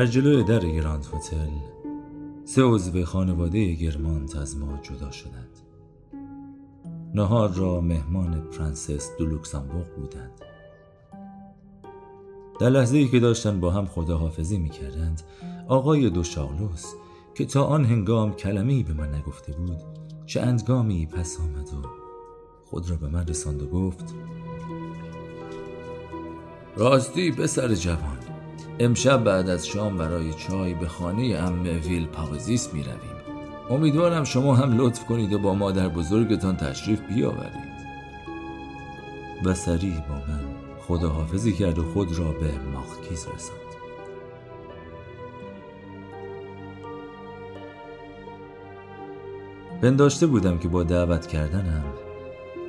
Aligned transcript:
در 0.00 0.06
جلوی 0.06 0.42
در 0.42 0.66
گراند 0.66 1.06
هتل 1.14 1.48
سه 2.44 2.62
عضو 2.62 3.04
خانواده 3.04 3.74
گرمانت 3.74 4.36
از 4.36 4.56
ما 4.56 4.78
جدا 4.82 5.10
شدند. 5.10 5.58
نهار 7.14 7.52
را 7.52 7.80
مهمان 7.80 8.40
پرنسس 8.40 9.10
دو 9.18 9.26
بودند. 9.96 10.40
در 12.60 12.70
لحظه 12.70 12.96
ای 12.96 13.08
که 13.08 13.20
داشتن 13.20 13.60
با 13.60 13.70
هم 13.70 13.86
خداحافظی 13.86 14.58
می 14.58 14.68
کردند 14.68 15.22
آقای 15.68 16.10
دو 16.10 16.22
شارلوس 16.22 16.86
که 17.34 17.46
تا 17.46 17.64
آن 17.64 17.84
هنگام 17.84 18.32
کلمه‌ای 18.32 18.82
به 18.82 18.92
من 18.92 19.14
نگفته 19.14 19.52
بود 19.52 19.82
چند 20.26 20.40
گامی 20.40 21.06
پس 21.06 21.40
آمد 21.40 21.68
و 21.68 21.88
خود 22.64 22.90
را 22.90 22.96
به 22.96 23.08
من 23.08 23.26
رساند 23.26 23.62
و 23.62 23.66
گفت 23.66 24.14
راستی 26.76 27.32
پسر 27.32 27.74
جوان. 27.74 28.19
امشب 28.80 29.24
بعد 29.24 29.48
از 29.48 29.66
شام 29.66 29.96
برای 29.96 30.34
چای 30.34 30.74
به 30.74 30.88
خانه 30.88 31.36
ام 31.36 31.62
ویل 31.62 32.06
پاوزیس 32.06 32.74
می 32.74 32.82
رویم. 32.82 33.40
امیدوارم 33.70 34.24
شما 34.24 34.54
هم 34.54 34.78
لطف 34.78 35.04
کنید 35.04 35.32
و 35.32 35.38
با 35.38 35.54
مادر 35.54 35.88
بزرگتان 35.88 36.56
تشریف 36.56 37.00
بیاورید. 37.00 37.70
و 39.44 39.54
سریع 39.54 40.00
با 40.08 40.14
من 40.14 40.40
خداحافظی 40.86 41.52
کرد 41.52 41.78
و 41.78 41.84
خود 41.84 42.18
را 42.18 42.32
به 42.32 42.50
ماخکیز 42.72 43.26
رساند. 43.34 43.60
پنداشته 49.82 50.26
بودم 50.26 50.58
که 50.58 50.68
با 50.68 50.82
دعوت 50.82 51.26
کردنم 51.26 51.84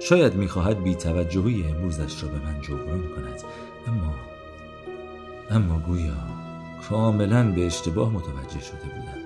شاید 0.02 0.36
می‌خواهد 0.36 0.84
بی 0.84 0.96
توجهی 0.96 1.64
امروزش 1.64 2.24
را 2.24 2.30
به 2.30 2.46
من 2.46 2.62
جبران 2.62 3.02
کند 3.16 3.42
اما 3.88 4.14
اما 5.50 5.80
گویا 5.80 6.14
کاملا 6.90 7.52
به 7.52 7.66
اشتباه 7.66 8.10
متوجه 8.10 8.60
شده 8.60 8.78
بودم. 8.84 9.22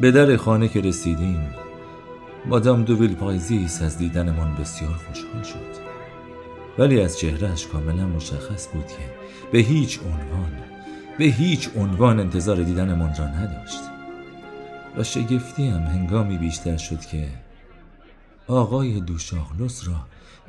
به 0.00 0.10
در 0.10 0.36
خانه 0.36 0.68
که 0.68 0.80
رسیدیم 0.80 1.48
مادام 2.46 2.84
دوویل 2.84 3.14
پایزیس 3.14 3.82
از 3.82 3.98
دیدنمان 3.98 4.54
بسیار 4.54 4.92
خوشحال 4.92 5.42
شد. 5.42 5.82
ولی 6.78 7.00
از 7.00 7.18
چهرهش 7.18 7.66
کاملا 7.66 8.06
مشخص 8.06 8.68
بود 8.72 8.86
که 8.86 9.04
به 9.52 9.58
هیچ 9.58 10.00
عنوان 10.00 10.71
به 11.18 11.24
هیچ 11.24 11.70
عنوان 11.76 12.20
انتظار 12.20 12.62
دیدنمان 12.62 13.14
را 13.18 13.26
نداشت. 13.26 13.80
و 14.96 15.02
شگفتی 15.02 15.68
هم 15.68 15.80
هنگامی 15.80 16.38
بیشتر 16.38 16.76
شد 16.76 17.00
که 17.00 17.28
آقای 18.46 19.00
دوشاخلوس 19.00 19.88
را 19.88 19.94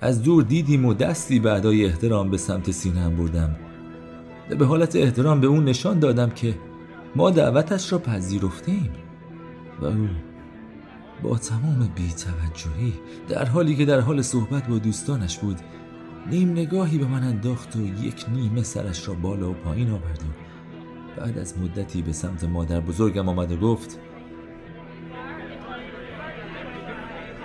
از 0.01 0.23
دور 0.23 0.43
دیدیم 0.43 0.85
و 0.85 0.93
دستی 0.93 1.39
بعدای 1.39 1.85
احترام 1.85 2.31
به 2.31 2.37
سمت 2.37 2.71
سینه 2.71 2.99
هم 2.99 3.15
بردم 3.15 3.55
و 4.49 4.55
به 4.55 4.65
حالت 4.65 4.95
احترام 4.95 5.41
به 5.41 5.47
اون 5.47 5.65
نشان 5.65 5.99
دادم 5.99 6.29
که 6.29 6.55
ما 7.15 7.29
دعوتش 7.29 7.91
را 7.91 7.99
پذیرفتیم 7.99 8.91
و 9.81 9.85
او 9.85 10.09
با 11.23 11.37
تمام 11.37 11.91
بیتوجهی 11.95 12.93
در 13.29 13.45
حالی 13.45 13.75
که 13.75 13.85
در 13.85 13.99
حال 13.99 14.21
صحبت 14.21 14.67
با 14.67 14.77
دوستانش 14.77 15.37
بود 15.37 15.59
نیم 16.29 16.51
نگاهی 16.51 16.97
به 16.97 17.05
من 17.05 17.23
انداخت 17.23 17.75
و 17.75 18.05
یک 18.05 18.25
نیمه 18.33 18.63
سرش 18.63 19.07
را 19.07 19.13
بالا 19.13 19.49
و 19.49 19.53
پایین 19.53 19.89
آورد 19.89 20.21
و 20.21 20.42
بعد 21.17 21.37
از 21.37 21.59
مدتی 21.59 22.01
به 22.01 22.11
سمت 22.11 22.43
مادر 22.43 22.79
بزرگم 22.79 23.29
آمد 23.29 23.51
و 23.51 23.57
گفت 23.57 23.99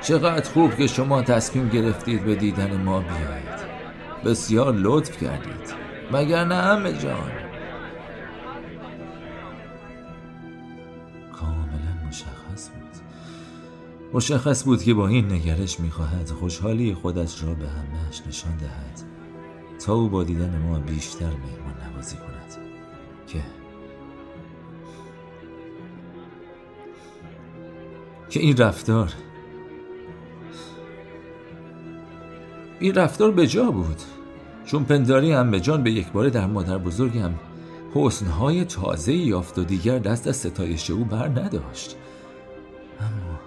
چقدر 0.00 0.50
خوب 0.50 0.74
که 0.74 0.86
شما 0.86 1.22
تصمیم 1.22 1.68
گرفتید 1.68 2.24
به 2.24 2.34
دیدن 2.34 2.76
ما 2.76 3.00
بیایید. 3.00 3.68
بسیار 4.24 4.74
لطف 4.74 5.22
کردید. 5.22 5.74
مگر 6.12 6.44
نه 6.44 6.54
همه 6.54 6.92
جان. 6.92 7.30
کاملا 11.32 12.08
مشخص 12.08 12.70
بود. 12.70 12.78
مشخص 14.14 14.64
بود 14.64 14.82
که 14.82 14.94
با 14.94 15.08
این 15.08 15.32
نگرش 15.32 15.80
می‌خواهد 15.80 16.30
خوشحالی 16.30 16.94
خودش 16.94 17.42
را 17.42 17.54
به 17.54 17.68
همهش 17.68 18.22
نشان 18.26 18.56
دهد 18.56 19.02
تا 19.86 19.94
او 19.94 20.08
با 20.08 20.24
دیدن 20.24 20.58
ما 20.58 20.78
بیشتر 20.78 21.26
مهمان 21.26 21.92
نوازی 21.92 22.16
کند. 22.16 22.37
که 28.30 28.40
این 28.40 28.56
رفتار 28.56 29.12
این 32.80 32.94
رفتار 32.94 33.30
به 33.30 33.46
جا 33.46 33.70
بود. 33.70 34.02
چون 34.64 34.84
پنداری 34.84 35.32
هم 35.32 35.50
به 35.50 35.60
جان 35.60 35.82
به 35.82 35.90
یک 35.90 36.12
باره 36.12 36.30
در 36.30 36.46
مادر 36.46 36.78
بزرگم 36.78 37.30
حسنهای 37.94 38.64
تازه 38.64 39.12
یافت 39.12 39.58
و 39.58 39.64
دیگر 39.64 39.98
دست 39.98 40.26
از 40.26 40.36
ستایش 40.36 40.90
او 40.90 41.04
بر 41.04 41.28
نداشت. 41.28 41.96
اما 43.00 43.38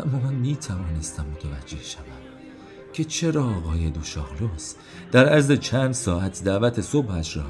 اما 0.00 0.18
من 0.18 0.34
می 0.34 0.56
توانستم 0.56 1.26
متوجه 1.26 1.82
شوم 1.82 2.02
که 2.92 3.04
چرا 3.04 3.44
آقای 3.44 3.90
دوشاخلوس 3.90 4.74
در 5.12 5.28
عرض 5.28 5.52
چند 5.52 5.92
ساعت 5.92 6.44
دعوت 6.44 6.80
صبحش 6.80 7.36
را 7.36 7.44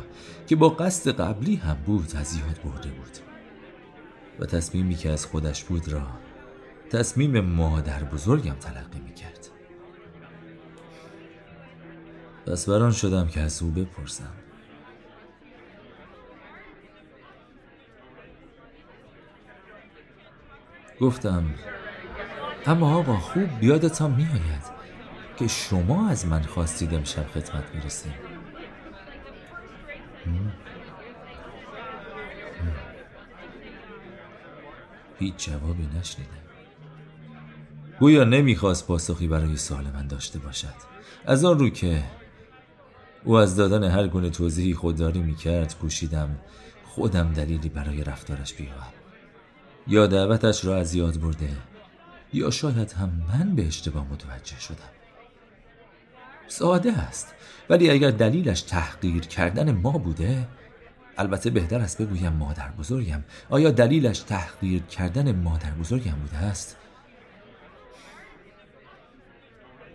که 0.46 0.56
با 0.56 0.68
قصد 0.68 1.10
قبلی 1.10 1.56
هم 1.56 1.76
بود 1.86 2.12
از 2.16 2.36
یاد 2.36 2.60
برده 2.64 2.88
بود. 2.88 3.23
و 4.38 4.46
تصمیمی 4.46 4.94
که 4.94 5.10
از 5.10 5.26
خودش 5.26 5.64
بود 5.64 5.88
را 5.88 6.06
تصمیم 6.90 7.40
مادر 7.40 8.04
بزرگم 8.04 8.54
تلقی 8.54 9.00
می 9.00 9.14
کرد 9.14 9.48
پس 12.46 12.68
بران 12.68 12.92
شدم 12.92 13.28
که 13.28 13.40
از 13.40 13.62
او 13.62 13.70
بپرسم. 13.70 14.32
گفتم 21.00 21.44
اما 22.66 22.98
آقا 22.98 23.16
خوب 23.16 23.58
بیادتان 23.60 24.10
میآید 24.10 24.74
که 25.36 25.48
شما 25.48 26.08
از 26.08 26.26
من 26.26 26.42
خواستید 26.42 26.94
امشب 26.94 27.26
خدمت 27.26 27.74
می‌رسیم 27.74 28.12
هیچ 35.24 35.48
جوابی 35.50 35.88
نشنیدم. 35.98 36.30
گویا 38.00 38.24
نمی‌خواست 38.24 38.86
پاسخی 38.86 39.28
برای 39.28 39.56
سوال 39.56 39.84
من 39.94 40.06
داشته 40.06 40.38
باشد. 40.38 40.74
از 41.26 41.44
آن 41.44 41.58
رو 41.58 41.68
که 41.68 42.04
او 43.24 43.34
از 43.34 43.56
دادن 43.56 43.84
هر 43.84 44.08
گونه 44.08 44.30
توضیحی 44.30 44.74
خودداری 44.74 45.20
می‌کرد 45.20 45.78
کوشیدم 45.78 46.38
خودم 46.84 47.32
دلیلی 47.32 47.68
برای 47.68 48.04
رفتارش 48.04 48.54
بیاورم. 48.54 48.92
یا 49.86 50.06
دعوتش 50.06 50.64
را 50.64 50.76
از 50.76 50.94
یاد 50.94 51.20
برده 51.20 51.56
یا 52.32 52.50
شاید 52.50 52.92
هم 52.92 53.22
من 53.28 53.54
به 53.54 53.66
اشتباه 53.66 54.06
متوجه 54.12 54.60
شدم. 54.60 54.94
ساده 56.48 56.92
است 56.92 57.34
ولی 57.70 57.90
اگر 57.90 58.10
دلیلش 58.10 58.62
تحقیر 58.62 59.20
کردن 59.20 59.72
ما 59.72 59.90
بوده 59.90 60.48
البته 61.18 61.50
بهتر 61.50 61.80
است 61.80 62.02
بگویم 62.02 62.32
مادر 62.32 62.70
بزرگم 62.70 63.24
آیا 63.50 63.70
دلیلش 63.70 64.18
تحقیر 64.18 64.82
کردن 64.82 65.32
مادر 65.32 65.70
بزرگم 65.70 66.12
بوده 66.14 66.36
است؟ 66.36 66.76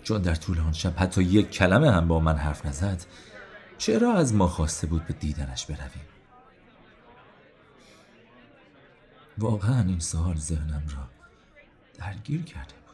چون 0.03 0.21
در 0.21 0.35
طول 0.35 0.59
آن 0.59 0.73
شب 0.73 0.93
حتی 0.97 1.23
یک 1.23 1.51
کلمه 1.51 1.91
هم 1.91 2.07
با 2.07 2.19
من 2.19 2.35
حرف 2.35 2.65
نزد 2.65 3.05
چرا 3.77 4.13
از 4.13 4.33
ما 4.33 4.47
خواسته 4.47 4.87
بود 4.87 5.05
به 5.07 5.13
دیدنش 5.13 5.65
برویم؟ 5.65 6.05
واقعا 9.37 9.81
این 9.81 9.99
سوال 9.99 10.35
ذهنم 10.35 10.83
را 10.95 11.09
درگیر 11.97 12.43
کرده 12.43 12.73
بود 12.85 12.88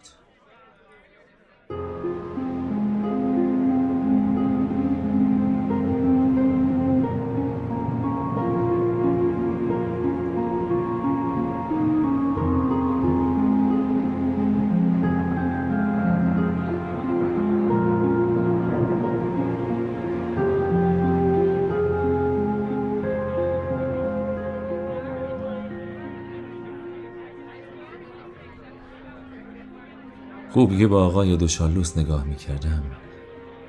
خوب 30.65 30.77
که 30.77 30.87
با 30.87 31.05
آقای 31.05 31.37
دوشالوس 31.37 31.97
نگاه 31.97 32.23
می 32.23 32.35
کردم 32.35 32.83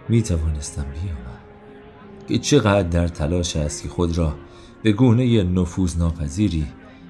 می 0.08 0.22
توانستم 0.22 0.82
بیامم 0.82 1.40
که 2.28 2.38
چقدر 2.38 2.88
در 2.88 3.08
تلاش 3.08 3.56
است 3.56 3.82
که 3.82 3.88
خود 3.88 4.18
را 4.18 4.36
به 4.82 4.92
گونه 4.92 5.42
نفوذ 5.42 5.96
ناپذیری 5.98 6.66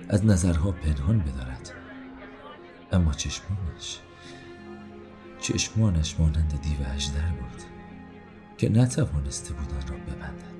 از 0.09 0.25
نظرها 0.25 0.71
پنهان 0.71 1.19
بدارد. 1.19 1.73
اما 2.93 3.13
چشمانش 3.13 3.99
چشمانش 5.41 6.21
مانند 6.21 6.61
دیو 6.63 6.89
اژدر 6.95 7.31
بود 7.31 7.63
که 8.59 8.69
نتوانسته 8.69 9.55
بود 9.55 9.69
آن 9.73 9.89
را 9.89 9.97
ببندد. 9.97 10.56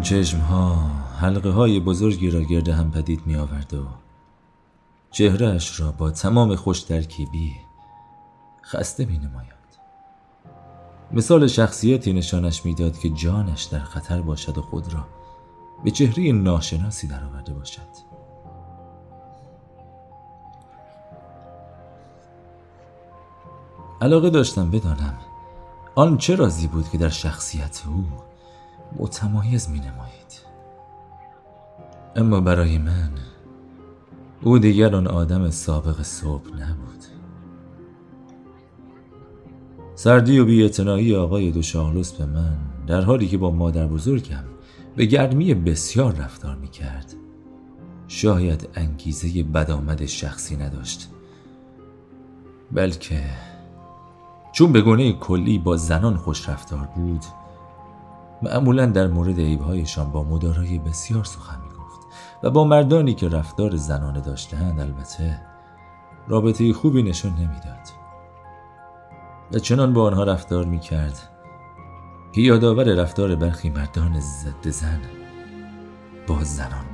آن 0.00 0.04
چشم 0.04 0.38
ها 0.38 0.76
حلقه 1.20 1.50
های 1.50 1.80
بزرگی 1.80 2.30
را 2.30 2.40
گرد 2.40 2.68
هم 2.68 2.90
پدید 2.90 3.26
می 3.26 3.36
آورد 3.36 3.74
و 3.74 3.86
چهرهش 5.10 5.80
را 5.80 5.92
با 5.92 6.10
تمام 6.10 6.56
خوش 6.56 6.82
ترکیبی 6.82 7.56
خسته 8.64 9.04
می 9.04 9.18
نماید. 9.18 9.50
مثال 11.12 11.46
شخصیتی 11.46 12.12
نشانش 12.12 12.64
می‌داد 12.64 12.98
که 12.98 13.08
جانش 13.10 13.64
در 13.64 13.78
خطر 13.78 14.22
باشد 14.22 14.58
و 14.58 14.62
خود 14.62 14.94
را 14.94 15.06
به 15.84 15.90
چهره 15.90 16.32
ناشناسی 16.32 17.06
درآورده 17.06 17.52
باشد 17.52 17.90
علاقه 24.00 24.30
داشتم 24.30 24.70
بدانم 24.70 25.18
آن 25.94 26.18
چه 26.18 26.36
رازی 26.36 26.66
بود 26.66 26.88
که 26.88 26.98
در 26.98 27.08
شخصیت 27.08 27.82
او 27.88 28.29
متمایز 28.98 29.70
می 29.70 29.78
نمایید. 29.78 30.40
اما 32.16 32.40
برای 32.40 32.78
من 32.78 33.10
او 34.42 34.58
دیگر 34.58 34.96
آن 34.96 35.06
آدم 35.06 35.50
سابق 35.50 36.02
صبح 36.02 36.48
نبود. 36.48 37.04
سردی 39.94 40.38
و 40.38 40.44
بیعتنایی 40.44 41.14
آقای 41.14 41.50
دوشاغلوس 41.50 42.12
به 42.12 42.26
من 42.26 42.56
در 42.86 43.00
حالی 43.00 43.28
که 43.28 43.38
با 43.38 43.50
مادر 43.50 43.86
بزرگم 43.86 44.44
به 44.96 45.06
گرمی 45.06 45.54
بسیار 45.54 46.14
رفتار 46.14 46.56
می 46.56 46.68
کرد. 46.68 47.14
شاید 48.08 48.68
انگیزه 48.74 49.42
بدآمد 49.42 50.06
شخصی 50.06 50.56
نداشت. 50.56 51.08
بلکه 52.72 53.22
چون 54.52 54.72
به 54.72 54.80
گونه 54.80 55.12
کلی 55.12 55.58
با 55.58 55.76
زنان 55.76 56.16
خوش 56.16 56.48
رفتار 56.48 56.88
بود 56.96 57.24
معمولا 58.42 58.86
در 58.86 59.06
مورد 59.06 59.38
عیبهایشان 59.38 60.12
با 60.12 60.22
مدارای 60.22 60.78
بسیار 60.78 61.24
سخن 61.24 61.60
می‌گفت 61.62 62.00
و 62.42 62.50
با 62.50 62.64
مردانی 62.64 63.14
که 63.14 63.28
رفتار 63.28 63.76
زنانه 63.76 64.20
داشتهاند 64.20 64.80
البته 64.80 65.40
رابطه 66.28 66.72
خوبی 66.72 67.02
نشان 67.02 67.32
نمی‌داد. 67.32 67.88
و 69.52 69.58
چنان 69.58 69.92
با 69.92 70.04
آنها 70.04 70.24
رفتار 70.24 70.64
می‌کرد 70.64 71.18
که 72.32 72.40
یادآور 72.40 72.84
رفتار 72.84 73.34
برخی 73.34 73.70
مردان 73.70 74.20
ضد 74.20 74.68
زن 74.68 75.00
با 76.26 76.44
زنان. 76.44 76.89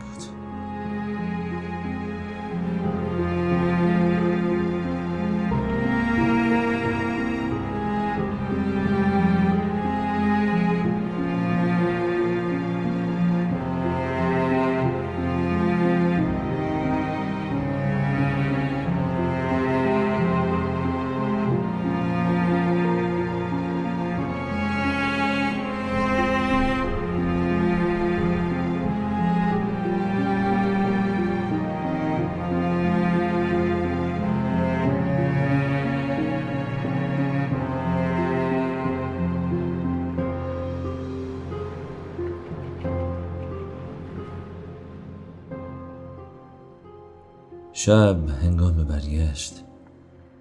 شب 47.86 48.28
هنگام 48.42 48.84
برگشت. 48.84 49.64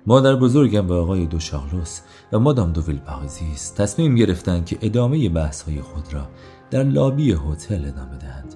مادر 0.08 0.36
بزرگم 0.36 0.88
و 0.88 0.94
آقای 0.94 1.26
دو 1.26 1.40
شاغلوس 1.40 2.02
و 2.32 2.40
مادام 2.40 2.72
دو 2.72 2.82
ویلپاریزیس 2.82 3.70
تصمیم 3.70 4.16
گرفتند 4.16 4.66
که 4.66 4.78
ادامه 4.82 5.30
بحث 5.30 5.62
های 5.62 5.82
خود 5.82 6.14
را 6.14 6.28
در 6.72 6.84
لابی 6.84 7.32
هتل 7.32 7.86
ادامه 7.86 8.18
دهند 8.18 8.56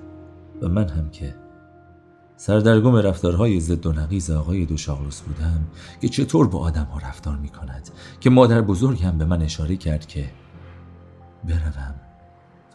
و 0.62 0.68
من 0.68 0.88
هم 0.88 1.10
که 1.10 1.36
سردرگم 2.38 2.96
رفتارهای 2.96 3.60
ضد 3.60 3.86
و 3.86 3.94
نقیز 3.94 4.32
آقای 4.32 4.66
دو 4.66 4.78
شاغلوس 4.78 5.22
بودم 5.22 5.68
که 6.02 6.10
چطور 6.10 6.48
با 6.48 6.60
آدم 6.60 6.86
ها 6.86 7.00
رفتار 7.00 7.38
می 7.38 7.50
کند 7.50 7.90
که 8.20 8.30
مادر 8.30 8.62
بزرگم 8.62 9.18
به 9.18 9.26
من 9.26 9.42
اشاره 9.42 9.76
کرد 9.76 10.06
که 10.06 10.30
بروم 11.44 11.96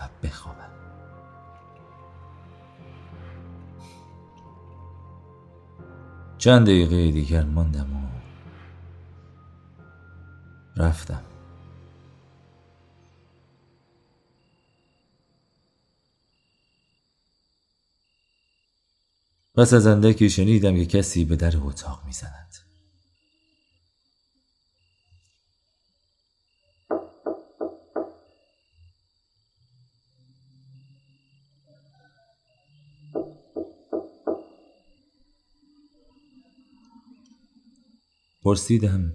و 0.00 0.08
بخوابم. 0.22 0.63
چند 6.44 6.66
دقیقه 6.66 7.10
دیگر 7.10 7.42
ماندم 7.42 7.96
و 7.96 8.08
رفتم. 10.82 11.22
پس 19.54 19.72
از 19.72 19.86
اندکی 19.86 20.30
شنیدم 20.30 20.76
که 20.76 20.86
کسی 20.86 21.24
به 21.24 21.36
در 21.36 21.56
اتاق 21.56 22.02
می‌زند. 22.06 22.63
پرسیدم. 38.44 39.12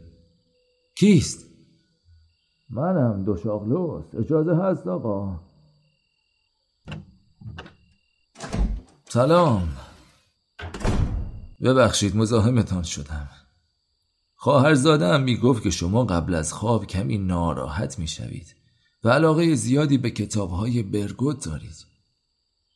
کیست؟ 0.95 1.45
منم 2.69 3.24
دو 3.24 3.38
شاغلوس 3.38 4.05
اجازه 4.15 4.55
هست 4.55 4.88
آقا؟ 4.88 5.39
سلام. 9.09 9.69
ببخشید 11.62 12.15
مزاحمتان 12.15 12.83
شدم. 12.83 13.29
خواهرزادم 14.36 15.21
می 15.21 15.38
گفت 15.38 15.63
که 15.63 15.69
شما 15.69 16.05
قبل 16.05 16.36
از 16.36 16.53
خواب 16.53 16.86
کمی 16.86 17.17
ناراحت 17.17 18.00
می 18.00 18.07
شوید 18.07 18.55
و 19.03 19.09
علاقه 19.09 19.55
زیادی 19.55 19.98
به 19.98 20.12
کتابهای 20.12 20.83
برگوت 20.83 21.45
دارید. 21.45 21.86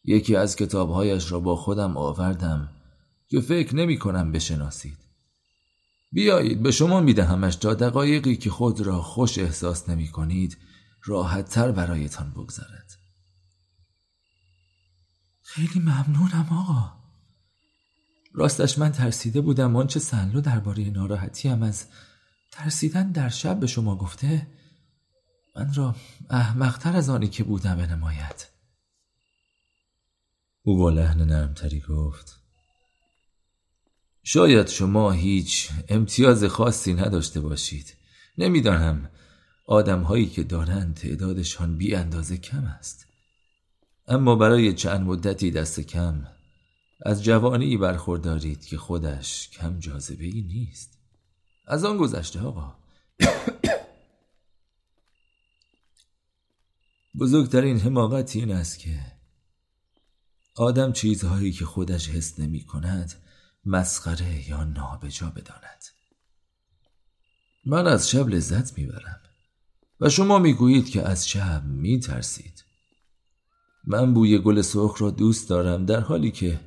یکی 0.03 0.35
از 0.35 0.55
کتابهایش 0.55 1.31
را 1.31 1.39
با 1.39 1.55
خودم 1.55 1.97
آوردم 1.97 2.69
که 3.27 3.41
فکر 3.41 3.75
نمی 3.75 3.99
کنم 3.99 4.31
بشناسید. 4.31 5.02
بیایید 6.13 6.63
به 6.63 6.71
شما 6.71 6.99
میدهمش 6.99 7.55
تا 7.55 7.73
دقایقی 7.73 8.35
که 8.35 8.49
خود 8.49 8.81
را 8.81 9.01
خوش 9.01 9.37
احساس 9.37 9.89
نمی 9.89 10.07
کنید 10.07 10.57
راحت 11.03 11.49
تر 11.49 11.71
برایتان 11.71 12.31
بگذارد 12.31 12.91
خیلی 15.41 15.79
ممنونم 15.79 16.47
آقا. 16.51 16.91
راستش 18.33 18.79
من 18.79 18.91
ترسیده 18.91 19.41
بودم 19.41 19.75
آنچه 19.75 19.99
سنلو 19.99 20.41
درباره 20.41 20.89
ناراحتیم 20.89 21.63
از 21.63 21.85
ترسیدن 22.51 23.11
در 23.11 23.29
شب 23.29 23.59
به 23.59 23.67
شما 23.67 23.95
گفته. 23.95 24.47
من 25.55 25.73
را 25.73 25.95
احمقتر 26.29 26.95
از 26.95 27.09
آنی 27.09 27.27
که 27.27 27.43
بودم 27.43 27.75
بنماید. 27.75 28.47
او 30.61 30.77
با 30.77 30.89
لحن 30.89 31.21
نرمتری 31.21 31.83
گفت 31.89 32.42
شاید 34.23 34.67
شما 34.67 35.11
هیچ 35.11 35.69
امتیاز 35.89 36.43
خاصی 36.43 36.93
نداشته 36.93 37.39
باشید. 37.39 37.95
نمی‌دانم 38.37 39.09
آدم 39.65 40.01
هایی 40.01 40.25
که 40.25 40.43
دارند 40.43 40.95
تعدادشان 40.95 41.77
بی 41.77 41.95
اندازه 41.95 42.37
کم 42.37 42.63
است. 42.63 43.07
اما 44.07 44.35
برای 44.35 44.73
چند 44.73 45.01
مدتی 45.01 45.51
دست 45.51 45.79
کم 45.79 46.27
از 47.01 47.23
جوانی 47.23 47.77
برخوردارید 47.77 48.65
که 48.65 48.77
خودش 48.77 49.49
کم 49.49 49.79
جاذبه 49.79 50.25
ای 50.25 50.41
نیست. 50.41 50.97
از 51.65 51.85
آن 51.85 51.97
گذشته 51.97 52.39
آقا. 52.39 52.75
بزرگترین 57.19 57.79
حماقت 57.79 58.35
این 58.35 58.51
است 58.51 58.79
که 58.79 58.99
آدم 60.55 60.91
چیزهایی 60.91 61.51
که 61.51 61.65
خودش 61.65 62.09
حس 62.09 62.39
نمی 62.39 62.61
کند 62.61 63.22
مسخره 63.65 64.49
یا 64.49 64.63
نابجا 64.63 65.29
بداند. 65.29 65.83
من 67.65 67.87
از 67.87 68.09
شب 68.09 68.27
لذت 68.27 68.77
می‌برم 68.77 69.19
و 69.99 70.09
شما 70.09 70.39
می‌گویید 70.39 70.89
که 70.89 71.01
از 71.01 71.29
شب 71.29 71.63
میترسید. 71.65 72.63
من 73.83 74.13
بوی 74.13 74.39
گل 74.39 74.61
سرخ 74.61 75.01
را 75.01 75.09
دوست 75.09 75.49
دارم 75.49 75.85
در 75.85 75.99
حالی 75.99 76.31
که 76.31 76.59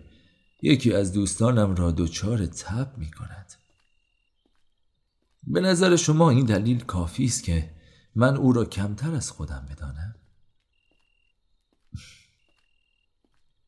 یکی 0.63 0.95
از 0.95 1.13
دوستانم 1.13 1.75
را 1.75 1.93
دچار 1.93 2.47
تب 2.47 2.99
می 2.99 3.11
کند 3.11 3.53
به 5.47 5.61
نظر 5.61 5.97
شما 5.97 6.31
این 6.31 6.47
دلیل 6.47 6.81
کافی 6.81 7.25
است 7.25 7.45
که 7.45 7.71
من 8.15 8.37
او 8.37 8.53
را 8.53 8.65
کمتر 8.65 9.15
از 9.15 9.31
خودم 9.31 9.67
بدانم؟ 9.71 10.15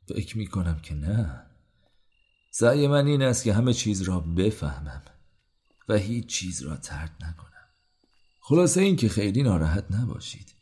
فکر 0.08 0.38
می 0.38 0.46
کنم 0.46 0.80
که 0.80 0.94
نه. 0.94 1.47
سعی 2.50 2.86
من 2.86 3.06
این 3.06 3.22
است 3.22 3.44
که 3.44 3.52
همه 3.52 3.72
چیز 3.72 4.02
را 4.02 4.20
بفهمم 4.20 5.02
و 5.88 5.94
هیچ 5.94 6.26
چیز 6.26 6.62
را 6.62 6.76
ترد 6.76 7.12
نکنم. 7.20 7.68
خلاصه 8.40 8.80
این 8.80 8.96
که 8.96 9.08
خیلی 9.08 9.42
ناراحت 9.42 9.84
نباشید. 9.90 10.54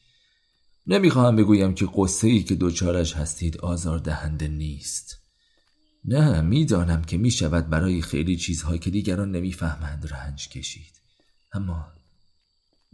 نمی‌خواهم 0.86 1.36
بگویم 1.36 1.74
که 1.74 1.88
قصه 1.94 2.26
ای 2.28 2.42
که 2.42 2.54
دوچارش 2.54 3.12
هستید 3.12 3.56
آزار 3.56 3.98
دهنده 3.98 4.48
نیست. 4.48 5.18
نه 6.04 6.40
می‌دانم 6.40 7.02
که 7.02 7.16
می‌شود 7.16 7.70
برای 7.70 8.02
خیلی 8.02 8.36
چیزها 8.36 8.76
که 8.76 8.90
دیگران 8.90 9.30
نمی‌فهمند 9.30 10.12
رنج 10.12 10.48
کشید. 10.48 11.00
اما 11.52 11.92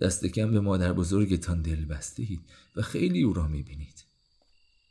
دست 0.00 0.26
کم 0.26 0.50
به 0.50 0.60
مادر 0.60 0.92
بزرگتان 0.92 1.62
دل 1.62 1.84
بستید 1.84 2.40
و 2.76 2.82
خیلی 2.82 3.22
او 3.22 3.32
را 3.32 3.48
می‌بینید. 3.48 4.04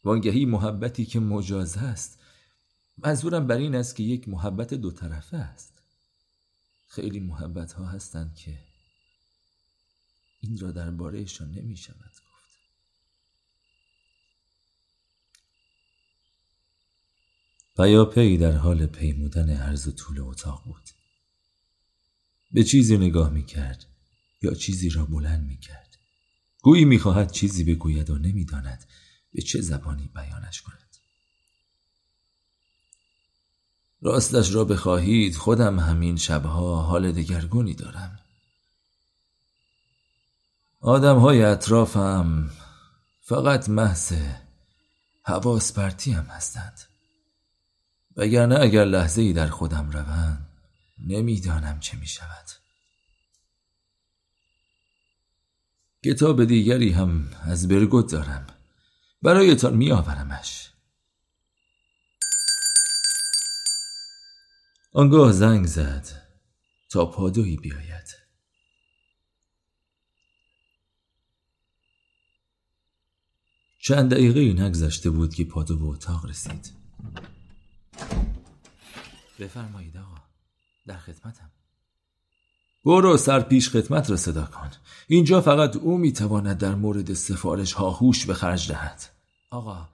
وانگهی 0.03 0.45
محبتی 0.45 1.05
که 1.05 1.19
مجاز 1.19 1.77
است 1.77 2.20
منظورم 2.97 3.47
بر 3.47 3.57
این 3.57 3.75
است 3.75 3.95
که 3.95 4.03
یک 4.03 4.29
محبت 4.29 4.73
دو 4.73 4.91
طرفه 4.91 5.37
است. 5.37 5.81
خیلی 6.87 7.19
محبت 7.19 7.73
ها 7.73 7.85
هستند 7.85 8.35
که 8.35 8.59
این 10.39 10.57
را 10.57 10.71
دربارهشان 10.71 11.51
نمی 11.51 11.77
شود 11.77 12.11
گفت 12.11 12.57
پیاپی 17.75 18.37
در 18.37 18.51
حال 18.51 18.85
پیمودن 18.85 19.49
عرض 19.49 19.87
و 19.87 19.91
طول 19.91 20.19
اتاق 20.19 20.63
بود. 20.65 20.89
به 22.51 22.63
چیزی 22.63 22.97
نگاه 22.97 23.29
می 23.29 23.45
کرد 23.45 23.85
یا 24.41 24.53
چیزی 24.53 24.89
را 24.89 25.05
بلند 25.05 25.47
می 25.47 25.57
کرد 25.57 25.97
گویی 26.61 26.85
می 26.85 26.99
خواهد 26.99 27.31
چیزی 27.31 27.63
بگوید 27.63 28.09
و 28.09 28.17
نمی‌داند 28.17 28.85
به 29.33 29.41
چه 29.41 29.61
زبانی 29.61 30.07
بیانش 30.07 30.61
کند. 30.61 30.80
راستش 34.01 34.53
را 34.53 34.63
بخواهید 34.63 35.35
خودم 35.35 35.79
همین 35.79 36.17
شبها 36.17 36.81
حال 36.81 37.11
دگرگونی 37.11 37.73
دارم. 37.73 38.19
آدم 40.81 41.17
های 41.17 41.43
اطرافم 41.43 42.49
فقط 43.21 43.69
محض 43.69 44.13
حواس 45.23 45.73
پرتی 45.73 46.11
هم 46.11 46.23
هستند. 46.23 46.79
وگرنه 48.17 48.59
اگر 48.59 48.85
لحظه 48.85 49.21
ای 49.21 49.33
در 49.33 49.47
خودم 49.47 49.91
روند 49.91 50.47
نمی‌دانم 51.07 51.79
چه 51.79 51.97
می 51.97 52.07
شود 52.07 52.45
کتاب 56.05 56.45
دیگری 56.45 56.91
هم 56.91 57.27
از 57.41 57.67
برگوت 57.67 58.11
دارم. 58.11 58.47
برایتان 59.21 59.75
می 59.75 59.91
آورمش 59.91 60.70
آنگاه 64.93 65.31
زنگ 65.31 65.65
زد 65.65 66.07
تا 66.89 67.05
پادویی 67.05 67.57
بیاید. 67.57 68.17
چند 73.79 74.11
دقیقه 74.11 74.63
نگذشته 74.63 75.09
بود 75.09 75.33
که 75.33 75.43
پادو 75.45 75.77
به 75.77 75.85
اتاق 75.85 76.25
رسید. 76.25 76.71
بفرمایید 79.39 79.97
آقا 79.97 80.17
در 80.85 80.97
خدمتم. 80.97 81.51
برو 82.85 83.17
سر 83.17 83.39
پیش 83.39 83.69
خدمت 83.69 84.09
را 84.09 84.17
صدا 84.17 84.45
کن. 84.45 84.71
اینجا 85.07 85.41
فقط 85.41 85.75
او 85.75 85.97
می‌تواند 85.97 86.57
در 86.57 86.75
مورد 86.75 87.13
سفارش 87.13 87.73
ها 87.73 87.89
هوش 87.89 88.25
به 88.25 88.33
خرج 88.33 88.67
دهد. 88.67 89.09
آقا 89.49 89.89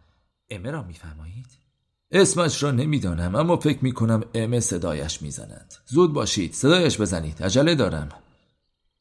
امه 0.50 0.72
را 0.72 0.84
میفرمایید؟ 0.84 1.66
اسمش 2.12 2.64
را 2.64 2.72
نمی‌دانم 2.72 3.36
اما 3.36 3.58
فکر 3.58 3.84
می‌کنم 3.84 4.24
امه 4.34 4.60
صدایش 4.60 5.22
می‌زند. 5.22 5.74
زود 5.86 6.14
باشید 6.14 6.54
صدایش 6.54 7.02
بزنید 7.02 7.44
عجله 7.44 7.76
دارم. 7.76 8.10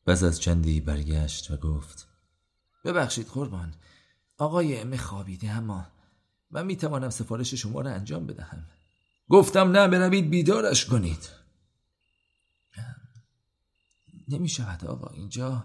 پس 0.07 0.23
از 0.23 0.41
چندی 0.41 0.81
برگشت 0.81 1.51
و 1.51 1.57
گفت 1.57 2.09
ببخشید 2.85 3.29
قربان 3.29 3.75
آقای 4.39 4.81
امه 4.81 4.97
خوابیده 4.97 5.51
اما 5.51 5.87
من 6.51 6.67
می‌توانم 6.67 7.11
سفارش 7.11 7.55
شما 7.55 7.81
را 7.81 7.91
انجام 7.91 8.27
بدهم. 8.27 8.67
گفتم 9.29 9.71
نه 9.71 9.89
بروید 9.89 10.31
بیدارش 10.31 10.85
کنید. 10.85 11.29
نمی 14.29 14.49
شود 14.49 14.85
آقا 14.85 15.09
اینجا 15.15 15.65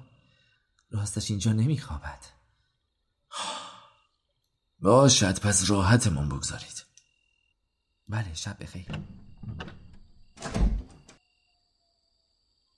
راستش 0.91 1.31
اینجا 1.31 1.53
نمی 1.53 1.77
خوابد 1.77 2.25
باشد 4.79 5.39
پس 5.39 5.69
راحتمون 5.69 6.29
بگذارید. 6.29 6.90
بله 8.11 8.33
شب 8.33 8.57
بخیر. 8.59 8.85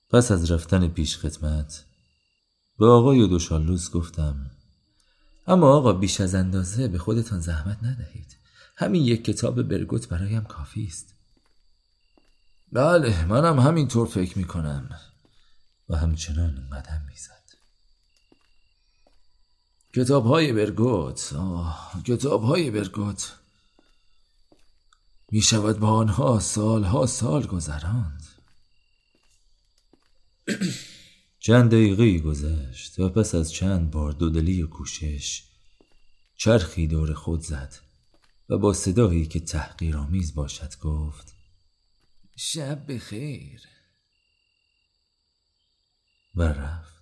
پس 0.10 0.32
از 0.32 0.52
رفتن 0.52 0.88
پیش 0.88 1.18
خدمت 1.18 1.86
به 2.80 2.86
آقای 2.86 3.28
دوشالوس 3.28 3.92
گفتم 3.92 4.52
اما 5.48 5.68
آقا 5.68 5.94
بیش 5.94 6.22
از 6.22 6.36
اندازه 6.36 6.88
به 6.88 6.98
خودتان 6.98 7.40
زحمت 7.40 7.84
ندهید. 7.84 8.38
همین 8.76 9.04
یک 9.04 9.26
کتاب 9.26 9.62
برگوت 9.62 10.10
برایم 10.10 10.44
کافی 10.44 10.86
است. 10.86 11.14
بله 12.72 13.26
منم 13.26 13.60
همینطور 13.60 14.08
فکر 14.08 14.38
می 14.38 14.44
کنم 14.44 15.00
و 15.90 15.98
همچنان 15.98 16.70
قدم 16.70 17.06
می‌زد. 17.10 17.44
کتاب 19.96 20.26
های 20.26 20.54
برگوت 20.54 21.34
آه 21.34 22.02
کتاب 22.06 22.44
های 22.44 22.72
برگوت. 22.72 23.43
می 25.34 25.42
شود 25.42 25.80
با 25.80 25.94
آنها 25.94 26.40
سالها 26.40 27.06
سال 27.06 27.46
گذراند. 27.46 28.24
چند 31.40 31.72
دقیقه 31.72 32.20
گذشت 32.20 33.00
و 33.00 33.10
پس 33.10 33.36
از 33.36 33.52
چند 33.52 33.92
بار 33.92 34.12
دودلی 34.12 34.62
و 34.62 34.68
کوشش 34.68 35.44
چرخی 36.38 36.88
دور 36.88 37.14
خود 37.14 37.42
زد 37.42 37.76
و 38.50 38.58
با 38.58 38.74
صدایی 38.74 39.26
که 39.26 39.40
تحقیرآمیز 39.40 40.36
باشد 40.36 40.80
گفت 40.80 41.36
شب 42.36 42.94
بخیر. 42.94 43.62
و 46.36 46.44
رفت. 46.44 46.93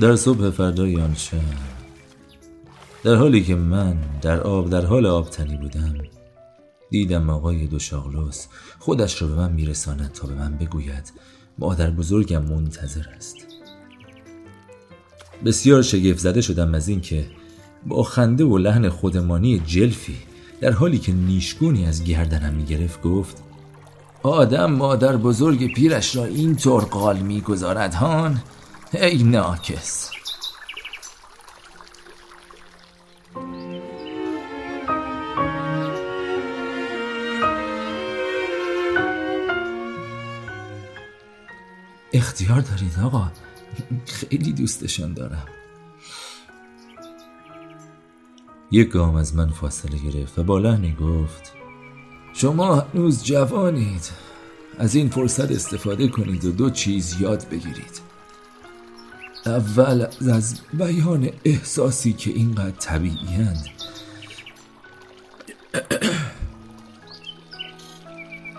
در 0.00 0.16
صبح 0.16 0.50
فردای 0.50 0.96
آن 0.96 1.14
شب. 1.14 1.38
در 3.04 3.14
حالی 3.14 3.44
که 3.44 3.54
من 3.54 3.96
در 4.22 4.40
آب 4.40 4.70
در 4.70 4.84
حال 4.84 5.06
آبتنی 5.06 5.56
بودم 5.56 5.94
دیدم 6.90 7.30
آقای 7.30 7.66
دوشاغلوس 7.66 8.46
خودش 8.78 9.22
را 9.22 9.28
به 9.28 9.34
من 9.34 9.52
میرساند 9.52 10.12
تا 10.12 10.26
به 10.26 10.34
من 10.34 10.56
بگوید 10.56 11.12
مادر 11.58 11.90
بزرگم 11.90 12.42
منتظر 12.42 13.04
است. 13.16 13.36
بسیار 15.44 15.82
شگفت 15.82 16.18
زده 16.18 16.40
شدم 16.40 16.74
از 16.74 16.88
اینکه 16.88 17.26
با 17.86 18.02
خنده 18.02 18.44
و 18.44 18.58
لحن 18.58 18.88
خودمانی 18.88 19.58
جلفی 19.58 20.16
در 20.60 20.72
حالی 20.72 20.98
که 20.98 21.12
نیشگونی 21.12 21.86
از 21.86 22.04
گردنم 22.04 22.54
می‌گرفت 22.54 23.02
گفت 23.02 23.42
آدم 24.22 24.72
مادر 24.72 25.16
بزرگ 25.16 25.74
پیرش 25.74 26.16
را 26.16 26.24
اینطور 26.24 26.84
قال 26.84 27.18
می‌گذارد 27.18 27.94
هان؟ 27.94 28.40
ای 28.92 29.22
ناکس 29.22 30.10
اختیار 42.12 42.60
دارید 42.60 42.98
آقا. 43.04 43.30
خیلی 44.06 44.52
دوستشان 44.52 45.14
دارم. 45.14 45.46
یک 48.70 48.88
گام 48.88 49.14
از 49.14 49.34
من 49.34 49.50
فاصله 49.50 49.98
گرفت 49.98 50.38
و 50.38 50.42
با 50.42 50.58
لحنی 50.58 50.94
گفت 50.94 51.52
شما 52.34 52.74
هنوز 52.74 53.24
جوانید. 53.24 54.10
از 54.78 54.94
این 54.94 55.08
فرصت 55.08 55.50
استفاده 55.50 56.08
کنید 56.08 56.44
و 56.44 56.52
دو 56.52 56.70
چیز 56.70 57.20
یاد 57.20 57.48
بگیرید. 57.48 58.07
اول 59.48 60.06
از 60.30 60.60
بیان 60.72 61.30
احساسی 61.44 62.12
که 62.12 62.30
اینقدر 62.30 62.70
طبیعی 62.70 63.48